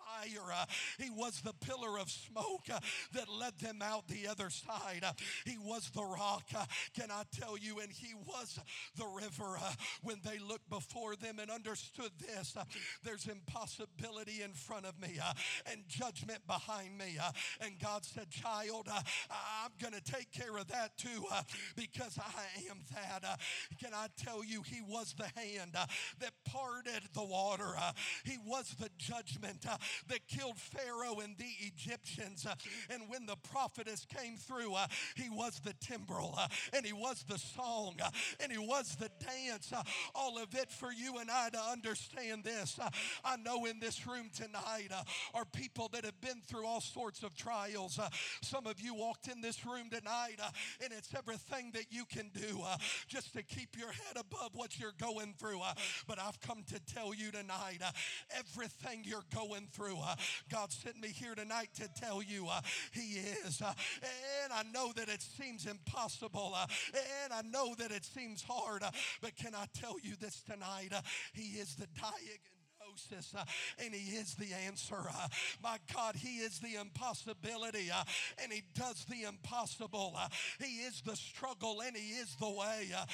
[0.04, 0.52] fire.
[0.52, 0.64] Uh,
[0.98, 2.80] he was the pillar of smoke uh,
[3.12, 5.02] that led them out the other side.
[5.02, 5.12] Uh,
[5.44, 6.44] he was the rock.
[6.56, 6.64] Uh,
[6.94, 7.80] can I tell you?
[7.80, 8.58] And he was
[8.96, 12.54] the river uh, when they looked before them and understood this.
[12.56, 12.64] Uh,
[13.02, 15.18] there's impossibility in front of me
[15.70, 17.18] and judgment behind me.
[17.60, 21.24] and God said, Child, I'm going to take care of that too
[21.76, 23.38] because I am that.
[23.80, 27.74] Can I tell you, He was the hand that parted the water.
[28.24, 29.66] He was the judgment
[30.08, 32.46] that killed Pharaoh and the Egyptians.
[32.46, 32.54] Uh,
[32.90, 37.24] and when the prophetess came through, uh, He was the timbrel uh, and He was
[37.28, 39.72] the song uh, and He was the dance.
[39.72, 39.82] Uh,
[40.14, 42.78] all of it for you and I to understand this.
[42.78, 42.90] Uh,
[43.24, 44.90] I know in this room tonight
[45.34, 47.98] are people that have been through all sorts of trials.
[48.42, 50.40] Some of you walked in this room tonight
[50.82, 52.62] and it's everything that you can do
[53.08, 55.60] just to keep your head above what you're going through.
[56.06, 57.80] But I've come to tell you tonight
[58.30, 60.14] everything you're going through, uh,
[60.50, 62.60] God sent me here tonight to tell you uh,
[62.92, 63.60] He is.
[63.60, 63.72] Uh,
[64.42, 66.56] and I know that it seems impossible
[67.24, 68.82] and I know that it seems hard,
[69.20, 70.92] but can I tell you this tonight?
[71.32, 71.86] He is the
[72.94, 73.44] diagnosis uh,
[73.84, 74.96] and He is the answer.
[74.96, 75.28] Uh,
[75.62, 78.04] my God, He is the impossibility uh,
[78.42, 80.14] and He does the impossible.
[80.16, 80.28] Uh,
[80.60, 82.90] he is the struggle and He is the way.
[82.96, 83.04] Uh,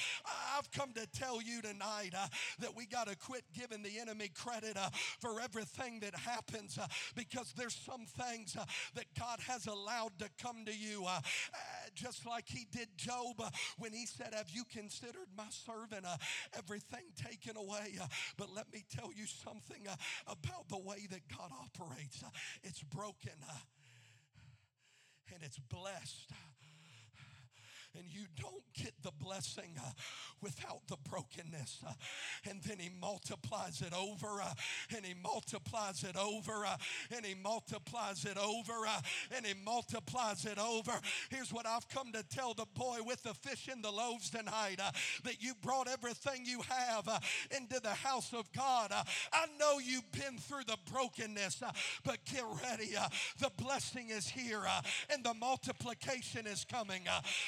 [0.57, 2.27] I've come to tell you tonight uh,
[2.59, 4.77] that we got to quit giving the enemy credit
[5.19, 6.77] for everything that happens
[7.15, 8.55] because there's some things
[8.95, 11.05] that God has allowed to come to you,
[11.95, 13.41] just like He did Job
[13.77, 16.05] when He said, Have you considered my servant?
[16.57, 17.97] Everything taken away.
[18.37, 19.95] But let me tell you something uh,
[20.27, 22.23] about the way that God operates.
[22.23, 22.29] Uh,
[22.63, 23.57] it's broken uh,
[25.33, 26.31] and it's blessed.
[27.97, 29.91] And you don't get the blessing uh,
[30.41, 31.79] without the brokenness.
[31.85, 31.93] Uh,
[32.49, 34.53] and then he multiplies it over, uh,
[34.95, 36.77] and he multiplies it over, uh,
[37.15, 39.01] and he multiplies it over, uh,
[39.35, 40.93] and he multiplies it over.
[41.29, 44.79] Here's what I've come to tell the boy with the fish and the loaves tonight
[44.81, 44.91] uh,
[45.23, 47.21] that you brought everything you have
[47.55, 48.91] into the house of God.
[48.91, 51.61] I know you've been through the brokenness,
[52.03, 52.95] but get ready.
[53.39, 54.61] the blessing is here,
[55.09, 57.03] and the multiplication is coming.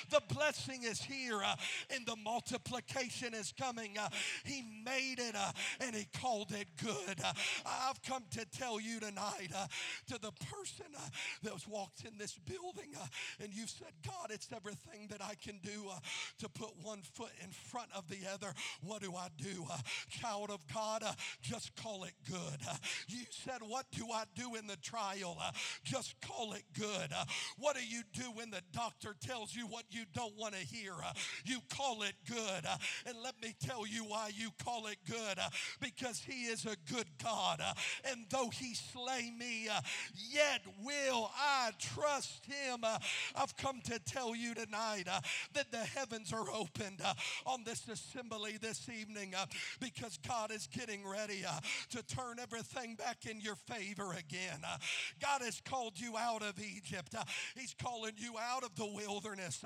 [0.10, 1.56] the blessing is here, uh,
[1.94, 3.98] and the multiplication is coming.
[3.98, 4.10] uh,
[4.44, 7.20] he made it, uh, and he called it good.
[7.24, 7.34] Uh,
[7.66, 9.68] I've come to tell you tonight uh,
[10.08, 11.10] to the person uh,
[11.44, 12.94] that was walked in this building,
[13.42, 15.90] and you said, God, it's everything that I can do
[16.40, 18.54] to put one foot in front of the other.
[18.82, 19.66] What do I do?
[20.10, 21.04] Child of God,
[21.42, 22.60] just call it good.
[23.08, 25.38] You said, What do I do in the trial?
[25.84, 27.12] Just call it good.
[27.58, 30.94] What do you do when the doctor tells you what you don't want to hear?
[30.94, 31.14] Uh,
[31.46, 32.66] you call it good.
[32.68, 35.40] Uh, and let me tell you why you call it good.
[35.40, 37.60] Uh, because He is a good God.
[37.64, 37.74] Uh,
[38.10, 39.82] and though He slay me, uh,
[40.32, 42.80] yet will I trust Him.
[42.84, 43.00] Uh.
[43.36, 45.08] I've come to tell you tonight
[45.54, 47.02] that the heavens are opened
[47.46, 49.34] on this assembly this evening
[49.80, 51.44] because God is getting ready
[51.92, 54.60] to turn everything back in your favor again.
[55.22, 57.16] God has called you out of Egypt.
[57.56, 59.64] He's calling you out of the wilderness,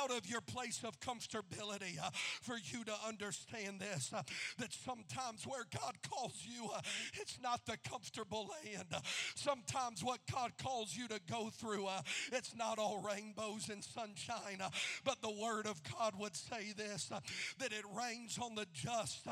[0.00, 2.10] out of your place of comfortability uh,
[2.42, 4.22] for you to understand this uh,
[4.58, 6.80] that sometimes where God calls you, uh,
[7.14, 8.86] it's not the comfortable land.
[9.34, 14.60] Sometimes what God calls you to go through, uh, it's not all rainbows and sunshine,
[14.62, 14.70] uh,
[15.04, 17.20] but the Word of God would say this uh,
[17.58, 19.26] that it rains on the just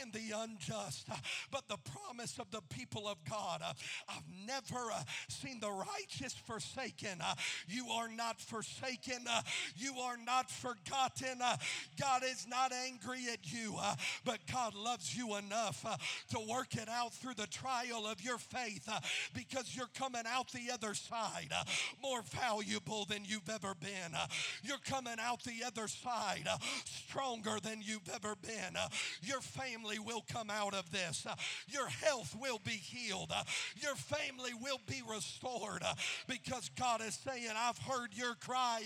[0.00, 1.08] and the unjust.
[1.50, 3.62] but the promise of the people of God,
[4.08, 4.90] I've never
[5.28, 7.20] seen the righteous forsaken.
[7.66, 9.26] You are not forsaken.
[9.76, 11.40] You are not forgotten.
[11.42, 11.56] Uh,
[12.00, 13.94] God is not angry at you, uh,
[14.24, 15.96] but God loves you enough uh,
[16.30, 19.00] to work it out through the trial of your faith uh,
[19.34, 21.64] because you're coming out the other side uh,
[22.02, 24.14] more valuable than you've ever been.
[24.16, 24.26] Uh,
[24.62, 26.48] you're coming out the other side
[26.84, 28.76] stronger than you've ever been.
[29.22, 31.26] Your family will come out of this.
[31.68, 33.32] Your health will be healed.
[33.80, 35.82] Your family will be restored
[36.28, 38.82] because God is saying, I've heard your cry.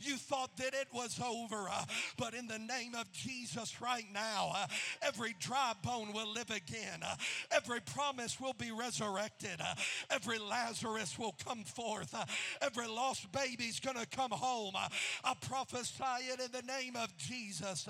[0.00, 1.84] You thought that it was over, uh,
[2.16, 4.66] but in the name of Jesus, right now, uh,
[5.02, 7.00] every dry bone will live again.
[7.02, 7.16] Uh,
[7.50, 9.60] every promise will be resurrected.
[9.60, 9.74] Uh,
[10.10, 12.14] every Lazarus will come forth.
[12.14, 12.24] Uh,
[12.62, 14.74] every lost baby's going to come home.
[14.74, 14.88] Uh,
[15.22, 17.86] I prophesy it in the name of Jesus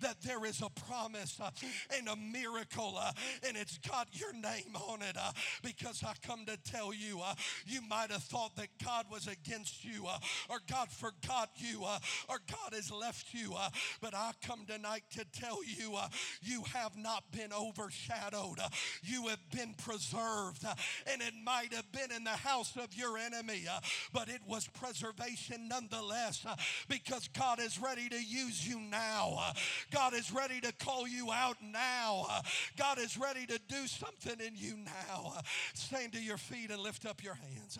[0.00, 1.40] that there is a promise
[1.96, 2.98] and a miracle,
[3.46, 5.16] and it's got your name on it
[5.62, 7.20] because I come to tell you,
[7.66, 10.06] you might have thought that God was against you
[10.48, 11.84] or God forgot you,
[12.28, 13.54] or God has left you.
[13.56, 16.08] Uh, but I come tonight to tell you uh,
[16.42, 18.58] you have not been overshadowed.
[18.62, 18.68] Uh,
[19.02, 20.64] you have been preserved.
[20.64, 20.74] Uh,
[21.06, 23.80] and it might have been in the house of your enemy, uh,
[24.12, 26.56] but it was preservation nonetheless uh,
[26.88, 29.52] because God is ready to use you now.
[29.90, 32.26] God is ready to call you out now.
[32.76, 35.34] God is ready to do something in you now.
[35.74, 37.78] Stand to your feet and lift up your hands.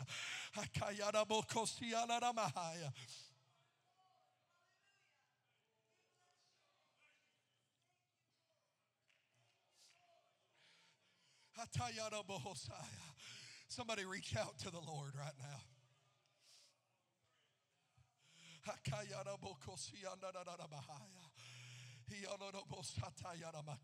[13.68, 15.60] Somebody reach out to the Lord right now.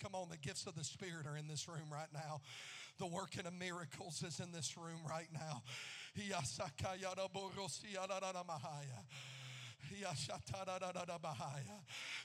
[0.01, 2.41] Come on, the gifts of the Spirit are in this room right now.
[2.99, 5.63] The working of miracles is in this room right now.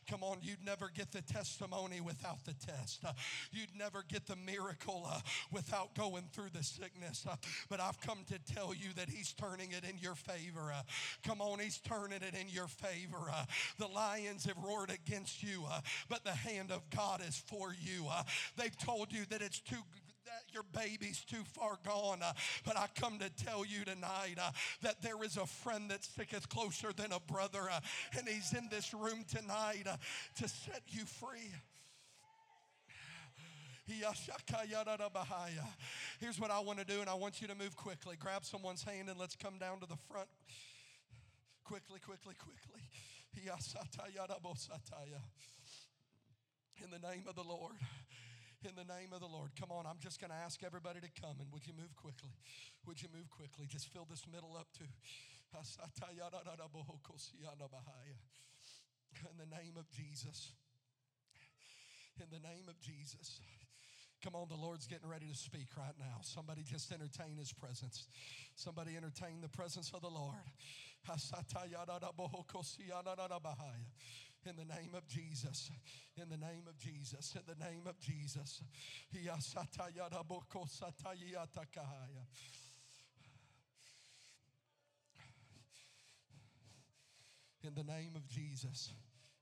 [0.10, 3.04] Come on, you'd never get the testimony without the test.
[3.52, 5.20] You'd never get the miracle uh,
[5.52, 7.26] without going through the sickness.
[7.30, 7.36] Uh,
[7.70, 10.72] but I've come to tell you that He's turning it in your favor.
[10.74, 10.82] Uh,
[11.26, 13.32] come on, He's turning it in your favor.
[13.78, 15.66] The lions have roared against you,
[16.10, 18.06] but the hand of God is for you.
[18.58, 19.84] They've told you that it's too
[20.30, 22.20] that your baby's too far gone.
[22.24, 22.34] Uh,
[22.66, 24.52] but I come to tell you tonight uh,
[24.82, 27.80] that there is a friend that sticketh closer than a brother, uh,
[28.18, 29.86] and he's in this room tonight
[30.36, 31.52] to set you free.
[36.20, 38.16] Here's what I want to do, and I want you to move quickly.
[38.20, 40.28] Grab someone's hand and let's come down to the front.
[41.64, 42.82] Quickly, quickly, quickly.
[46.84, 47.74] In the name of the Lord
[48.66, 49.52] in the name of the Lord.
[49.60, 52.32] Come on, I'm just going to ask everybody to come and would you move quickly?
[52.86, 53.66] Would you move quickly?
[53.68, 54.84] Just fill this middle up to.
[59.32, 60.52] In the name of Jesus.
[62.20, 63.40] In the name of Jesus.
[64.24, 66.18] Come on, the Lord's getting ready to speak right now.
[66.22, 68.06] Somebody just entertain his presence.
[68.56, 70.36] Somebody entertain the presence of the Lord.
[74.46, 75.70] In the name of Jesus.
[76.16, 77.36] In the name of Jesus.
[77.36, 78.62] In the name of Jesus.
[87.64, 88.94] In the name of Jesus.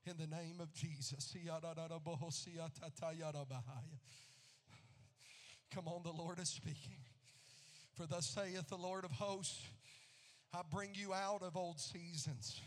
[0.04, 1.36] In the name of Jesus.
[5.74, 6.96] Come on, the Lord is speaking.
[7.94, 9.62] For thus saith the Lord of hosts,
[10.52, 12.60] I bring you out of old seasons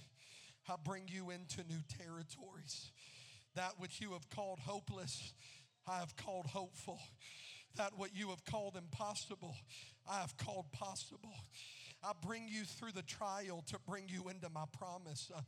[0.72, 2.92] I bring you into new territories.
[3.56, 5.34] That which you have called hopeless,
[5.86, 6.98] I have called hopeful.
[7.76, 9.54] That what you have called impossible,
[10.10, 11.34] I have called possible.
[12.04, 15.42] I bring you through the trial to bring you into my promise, uh,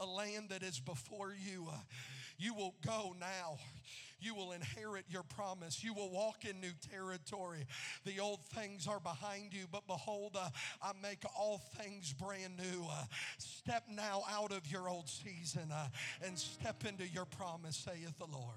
[0.00, 1.68] a land that is before you.
[1.70, 1.76] Uh,
[2.36, 3.58] you will go now.
[4.20, 5.82] You will inherit your promise.
[5.82, 7.66] You will walk in new territory.
[8.04, 10.50] The old things are behind you, but behold, uh,
[10.82, 12.86] I make all things brand new.
[12.90, 13.04] Uh,
[13.38, 15.88] step now out of your old season uh,
[16.24, 18.56] and step into your promise, saith the Lord.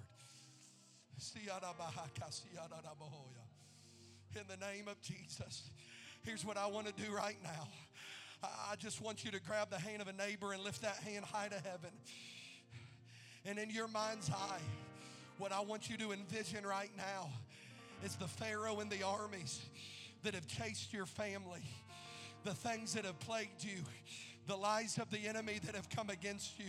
[4.35, 5.69] In the name of Jesus.
[6.25, 7.67] Here's what I want to do right now.
[8.43, 11.25] I just want you to grab the hand of a neighbor and lift that hand
[11.25, 11.91] high to heaven.
[13.45, 14.61] And in your mind's eye,
[15.37, 17.29] what I want you to envision right now
[18.05, 19.61] is the Pharaoh and the armies
[20.23, 21.63] that have chased your family,
[22.45, 23.83] the things that have plagued you,
[24.47, 26.65] the lies of the enemy that have come against you.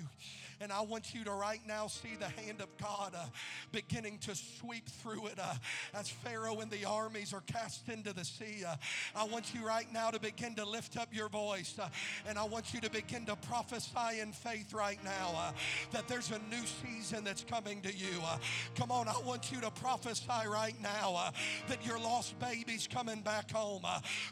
[0.61, 3.27] And I want you to right now see the hand of God uh,
[3.73, 5.55] beginning to sweep through it uh,
[5.95, 8.65] as Pharaoh and the armies are cast into the sea.
[8.67, 8.77] Uh,
[9.17, 11.89] I want you right now to begin to lift up your voice uh,
[12.29, 15.53] and I want you to begin to prophesy in faith right now uh,
[15.91, 18.21] that there's a new season that's coming to you.
[18.25, 18.39] Uh,
[18.77, 21.33] come on, I want you to prophesy right now
[21.69, 23.83] that your lost baby's coming back home.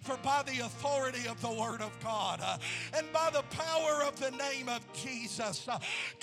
[0.03, 2.41] for by the authority of the Word of God
[2.97, 5.67] and by the power of the name of Jesus,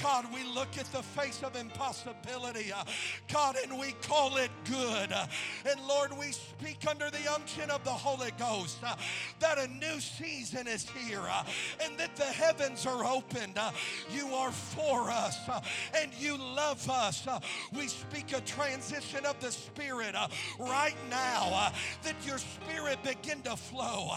[0.01, 2.84] God, we look at the face of impossibility, uh,
[3.32, 5.12] God, and we call it good.
[5.12, 5.26] Uh,
[5.70, 8.95] and Lord, we speak under the unction of the Holy Ghost uh,
[9.39, 11.43] that a new season is here uh,
[11.84, 13.57] and that the heavens are opened.
[13.57, 13.72] Uh,
[14.14, 15.62] you are for us uh,
[15.97, 17.28] and you love us.
[17.74, 20.16] we speak a transition of the Spirit
[20.60, 21.72] right now
[22.03, 24.10] that your Spirit begin to flow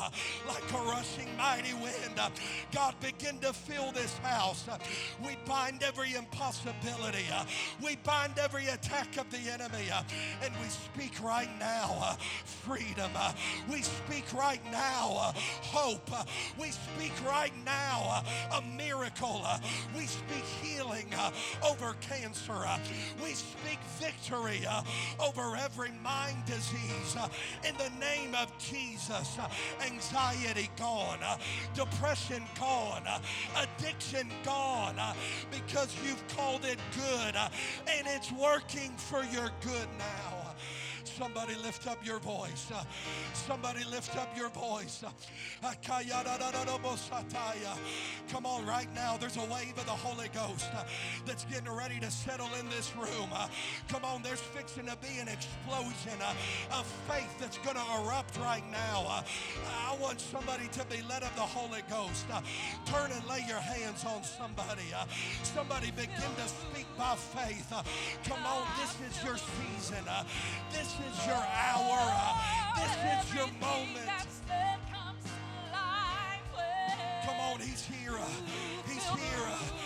[0.47, 2.21] like a rushing mighty wind.
[2.73, 4.67] God, God, begin to fill this house.
[5.25, 7.27] We bind every impossibility.
[7.81, 9.89] We bind every attack of the enemy.
[10.43, 13.13] And we speak right now freedom.
[13.71, 16.11] We speak right now hope.
[16.59, 19.47] We speak right now a miracle.
[19.97, 21.07] We speak healing
[21.65, 22.65] over cancer.
[23.23, 24.67] We speak victory
[25.21, 27.17] over every mind disease.
[27.65, 29.39] in the name of Jesus,
[29.87, 31.21] anxiety gone,
[31.75, 33.19] depression gone, uh,
[33.57, 35.15] addiction gone, uh,
[35.51, 37.49] because you've called it good uh,
[37.97, 40.42] and it's working for your good now.
[41.05, 42.71] Somebody lift up your voice.
[42.75, 42.83] Uh,
[43.35, 45.03] Somebody lift up your voice.
[45.05, 45.73] Uh,
[48.31, 50.85] Come on, right now, there's a wave of the Holy Ghost uh,
[51.27, 53.29] that's getting ready to settle in this room.
[53.89, 56.19] Come on, there's fixing to be an explosion
[56.73, 59.23] of faith that's going to erupt right now.
[59.89, 62.27] I want somebody to be led of the Holy Ghost.
[62.87, 64.93] Turn and lay your hands on somebody.
[65.43, 67.73] Somebody begin to speak by faith.
[68.25, 70.05] Come on, this is your season.
[70.09, 70.25] Uh,
[70.99, 72.01] This is your hour.
[72.77, 74.11] This is your moment.
[77.25, 78.19] Come on, he's here.
[78.87, 79.82] He's here.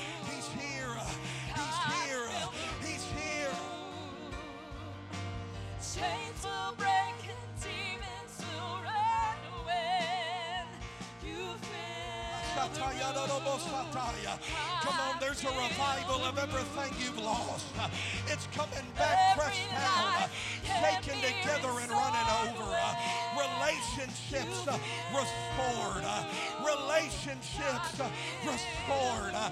[14.83, 17.67] Come on, there's a revival of everything you've lost.
[17.79, 17.89] Uh,
[18.27, 20.29] It's coming back, pressed down, uh,
[20.65, 22.71] shaken together, and running over.
[22.75, 22.95] Uh,
[23.37, 24.79] Relationships uh,
[25.15, 26.05] restored.
[26.05, 26.25] Uh,
[26.65, 28.11] Relationships uh,
[28.45, 29.35] restored.
[29.35, 29.51] Uh,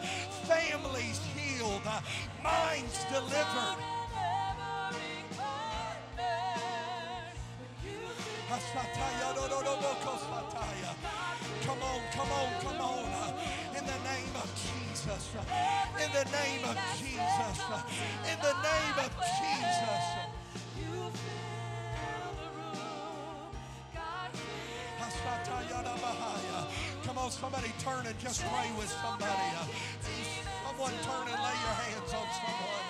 [0.49, 1.83] Families healed.
[1.87, 2.01] Uh,
[2.43, 3.94] Minds delivered.
[16.15, 17.59] The name of Jesus.
[18.31, 19.99] In the name of Jesus.
[27.03, 29.51] Come on, somebody turn and just pray with somebody.
[30.63, 32.87] Someone turn and lay your hands on someone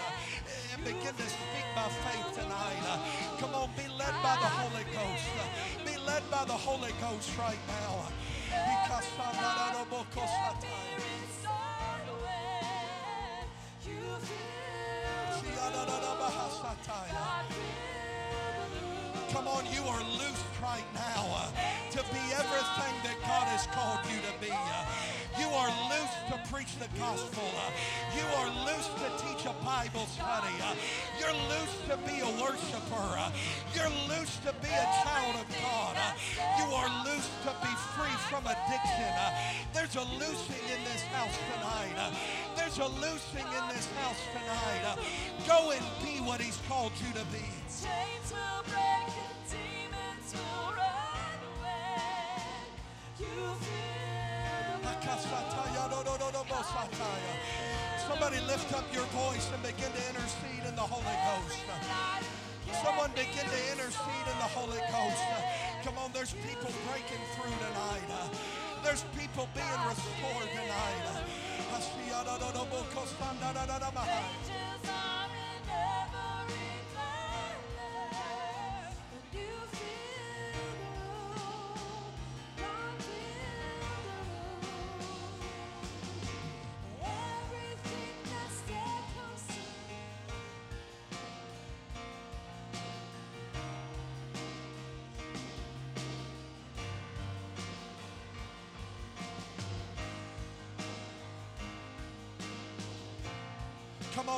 [0.75, 3.01] and begin to speak by faith tonight.
[3.41, 5.25] Come on, be led by the Holy Ghost.
[5.87, 8.05] Be led by the Holy Ghost right now.
[19.33, 21.51] Come on, you are loose right now
[21.91, 24.53] to be everything that God has called you to be.
[25.41, 26.37] You are loosed to
[26.75, 27.43] preach the gospel.
[28.15, 30.55] You are loose to teach a Bible study.
[31.19, 33.33] You're loose to be a worshiper.
[33.75, 35.97] You're loose to be a child of God.
[36.59, 39.15] You are loose to be free from addiction.
[39.73, 42.13] There's a loosing in this house tonight.
[42.57, 44.99] There's a loosing in this house tonight.
[45.47, 47.45] Go and be what He's called you to be.
[47.69, 48.65] Chains will
[58.09, 61.61] Somebody lift up your voice and begin to intercede in the Holy Ghost.
[62.83, 65.23] Someone begin to intercede in the Holy Ghost.
[65.85, 68.09] Come on, there's people breaking through tonight.
[68.83, 71.05] There's people being restored tonight.
[74.09, 76.64] Angels are in every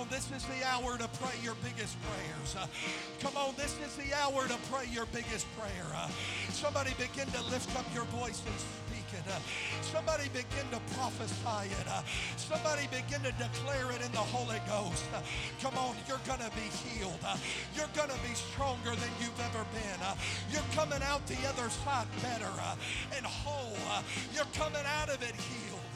[0.06, 2.56] on, this is the hour to pray your biggest prayers.
[2.56, 2.66] Uh,
[3.20, 5.86] come on, this is the hour to pray your biggest prayer.
[5.94, 6.08] Uh,
[6.50, 9.26] somebody begin to lift up your voice and speak it.
[9.30, 9.38] Uh,
[9.82, 11.86] somebody begin to prophesy it.
[11.88, 12.02] Uh,
[12.36, 15.04] somebody begin to declare it in the Holy Ghost.
[15.14, 15.20] Uh,
[15.60, 17.18] come on, you're going to be healed.
[17.24, 17.36] Uh,
[17.74, 20.00] you're going to be stronger than you've ever been.
[20.50, 22.52] You're coming out the other side better
[23.16, 23.76] and whole.
[24.34, 25.95] You're coming out of it healed.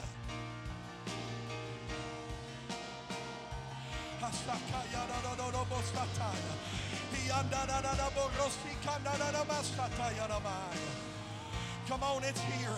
[11.87, 12.77] Come on, it's here.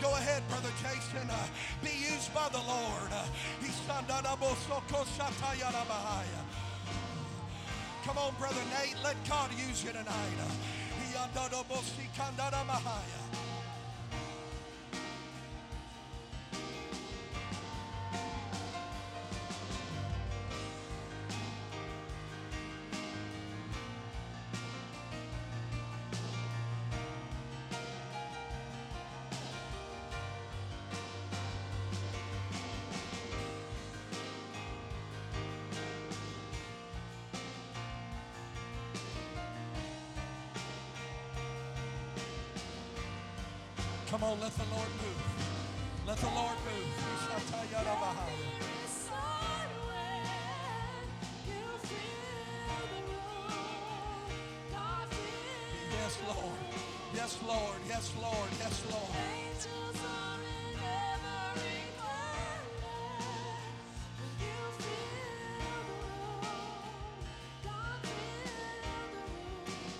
[0.00, 1.28] Go ahead, Brother Jason.
[1.82, 3.10] Be used by the Lord.
[8.04, 8.96] Come on, Brother Nate.
[9.02, 10.38] Let God use you tonight.
[44.36, 46.06] On, let the Lord move.
[46.06, 46.86] Let the Lord move.
[55.92, 56.58] Yes, Lord.
[57.14, 57.80] Yes, Lord.
[57.88, 58.50] Yes, Lord.
[58.58, 59.10] Yes, Lord.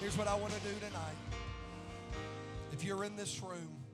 [0.00, 1.16] Here's what I want to do tonight.
[2.72, 3.85] If you're in this room,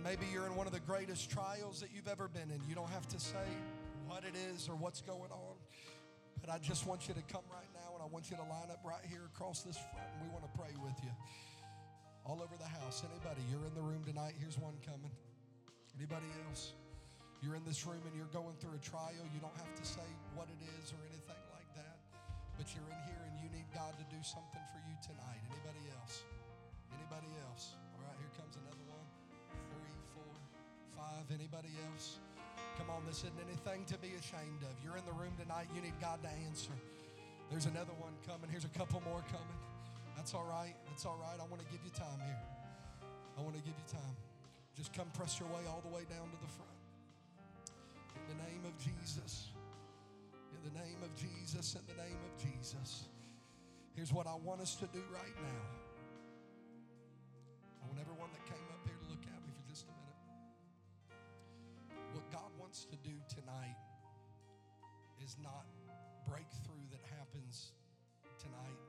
[0.00, 2.72] and maybe you're in one of the greatest trials that you've ever been in, you
[2.72, 3.44] don't have to say
[4.08, 5.60] what it is or what's going on.
[6.40, 8.72] But I just want you to come right now and I want you to line
[8.72, 11.12] up right here across this front and we want to pray with you.
[12.24, 13.04] All over the house.
[13.04, 15.12] Anybody, you're in the room tonight, here's one coming.
[15.92, 16.72] Anybody else?
[17.44, 19.20] You're in this room and you're going through a trial.
[19.36, 22.00] You don't have to say what it is or anything like that.
[22.56, 25.44] But you're in here and you need God to do something for you tonight.
[25.44, 26.24] Anybody else?
[26.88, 27.76] Anybody else?
[27.92, 28.99] All right, here comes another one.
[31.00, 31.32] Five.
[31.32, 32.20] Anybody else?
[32.76, 34.72] Come on, this isn't anything to be ashamed of.
[34.84, 35.72] You're in the room tonight.
[35.72, 36.76] You need God to answer.
[37.48, 38.52] There's another one coming.
[38.52, 39.60] Here's a couple more coming.
[40.16, 40.76] That's all right.
[40.88, 41.40] That's all right.
[41.40, 42.44] I want to give you time here.
[43.36, 44.16] I want to give you time.
[44.76, 46.76] Just come press your way all the way down to the front.
[48.20, 49.48] In the name of Jesus.
[50.52, 51.80] In the name of Jesus.
[51.80, 53.08] In the name of Jesus.
[53.96, 55.64] Here's what I want us to do right now.
[57.80, 58.69] I want everyone that came
[65.30, 65.62] is not
[66.26, 67.70] breakthrough that happens
[68.34, 68.82] tonight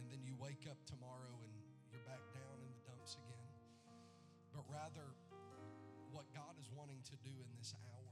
[0.00, 1.52] and then you wake up tomorrow and
[1.92, 3.52] you're back down in the dumps again.
[4.56, 5.04] But rather,
[6.08, 8.08] what God is wanting to do in this hour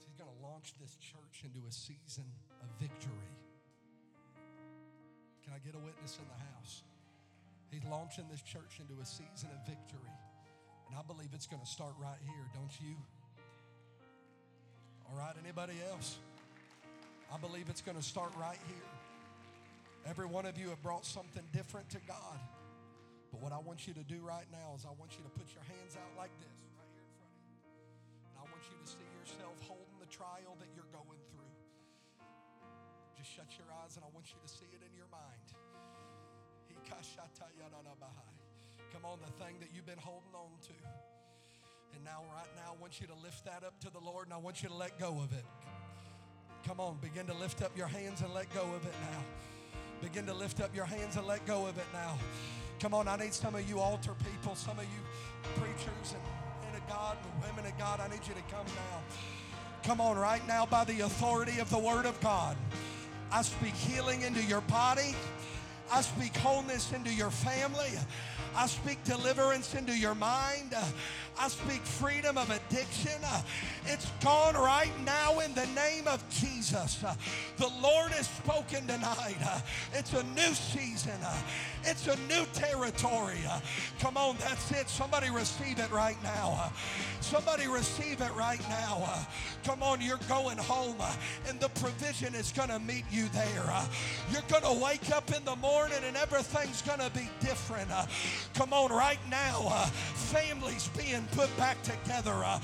[0.00, 2.24] He's going to launch this church into a season
[2.64, 3.36] of victory.
[5.44, 6.88] Can I get a witness in the house?
[7.68, 10.16] He's launching this church into a season of victory.
[10.88, 12.96] And I believe it's going to start right here, don't you?
[15.10, 16.18] All right, anybody else?
[17.32, 18.90] I believe it's going to start right here.
[20.06, 22.38] Every one of you have brought something different to God.
[23.32, 25.50] But what I want you to do right now is I want you to put
[25.50, 27.58] your hands out like this, right here in front of you.
[28.30, 31.54] And I want you to see yourself holding the trial that you're going through.
[33.18, 35.48] Just shut your eyes and I want you to see it in your mind.
[38.92, 40.76] Come on, the thing that you've been holding on to.
[41.94, 44.34] And now, right now, I want you to lift that up to the Lord and
[44.34, 45.44] I want you to let go of it.
[46.66, 49.20] Come on, begin to lift up your hands and let go of it now.
[50.02, 52.18] Begin to lift up your hands and let go of it now.
[52.80, 56.22] Come on, I need some of you altar people, some of you preachers and
[56.64, 58.00] men of God and women of God.
[58.00, 59.00] I need you to come now.
[59.84, 62.56] Come on, right now, by the authority of the Word of God,
[63.30, 65.14] I speak healing into your body.
[65.92, 67.90] I speak wholeness into your family.
[68.56, 70.74] I speak deliverance into your mind.
[71.38, 73.20] I speak freedom of addiction.
[73.86, 77.04] It's gone right now in the name of Jesus.
[77.56, 79.62] The Lord has spoken tonight.
[79.92, 81.18] It's a new season.
[81.86, 83.38] It's a new territory.
[84.00, 84.88] Come on, that's it.
[84.88, 86.72] Somebody receive it right now.
[87.20, 89.26] Somebody receive it right now.
[89.64, 90.96] Come on, you're going home
[91.48, 93.72] and the provision is going to meet you there.
[94.30, 97.90] You're going to wake up in the morning and everything's going to be different.
[98.54, 99.90] Come on, right now,
[100.34, 102.58] families being put back together, uh,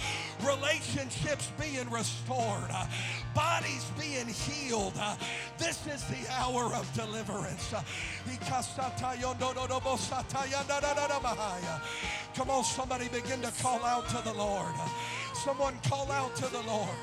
[0.44, 2.84] relationships being restored, uh,
[3.32, 4.92] bodies being healed.
[4.98, 5.14] Uh,
[5.56, 7.72] this is the hour of deliverance.
[12.34, 14.74] Come on, somebody begin to call out to the Lord.
[15.44, 16.96] Someone call out to the Lord.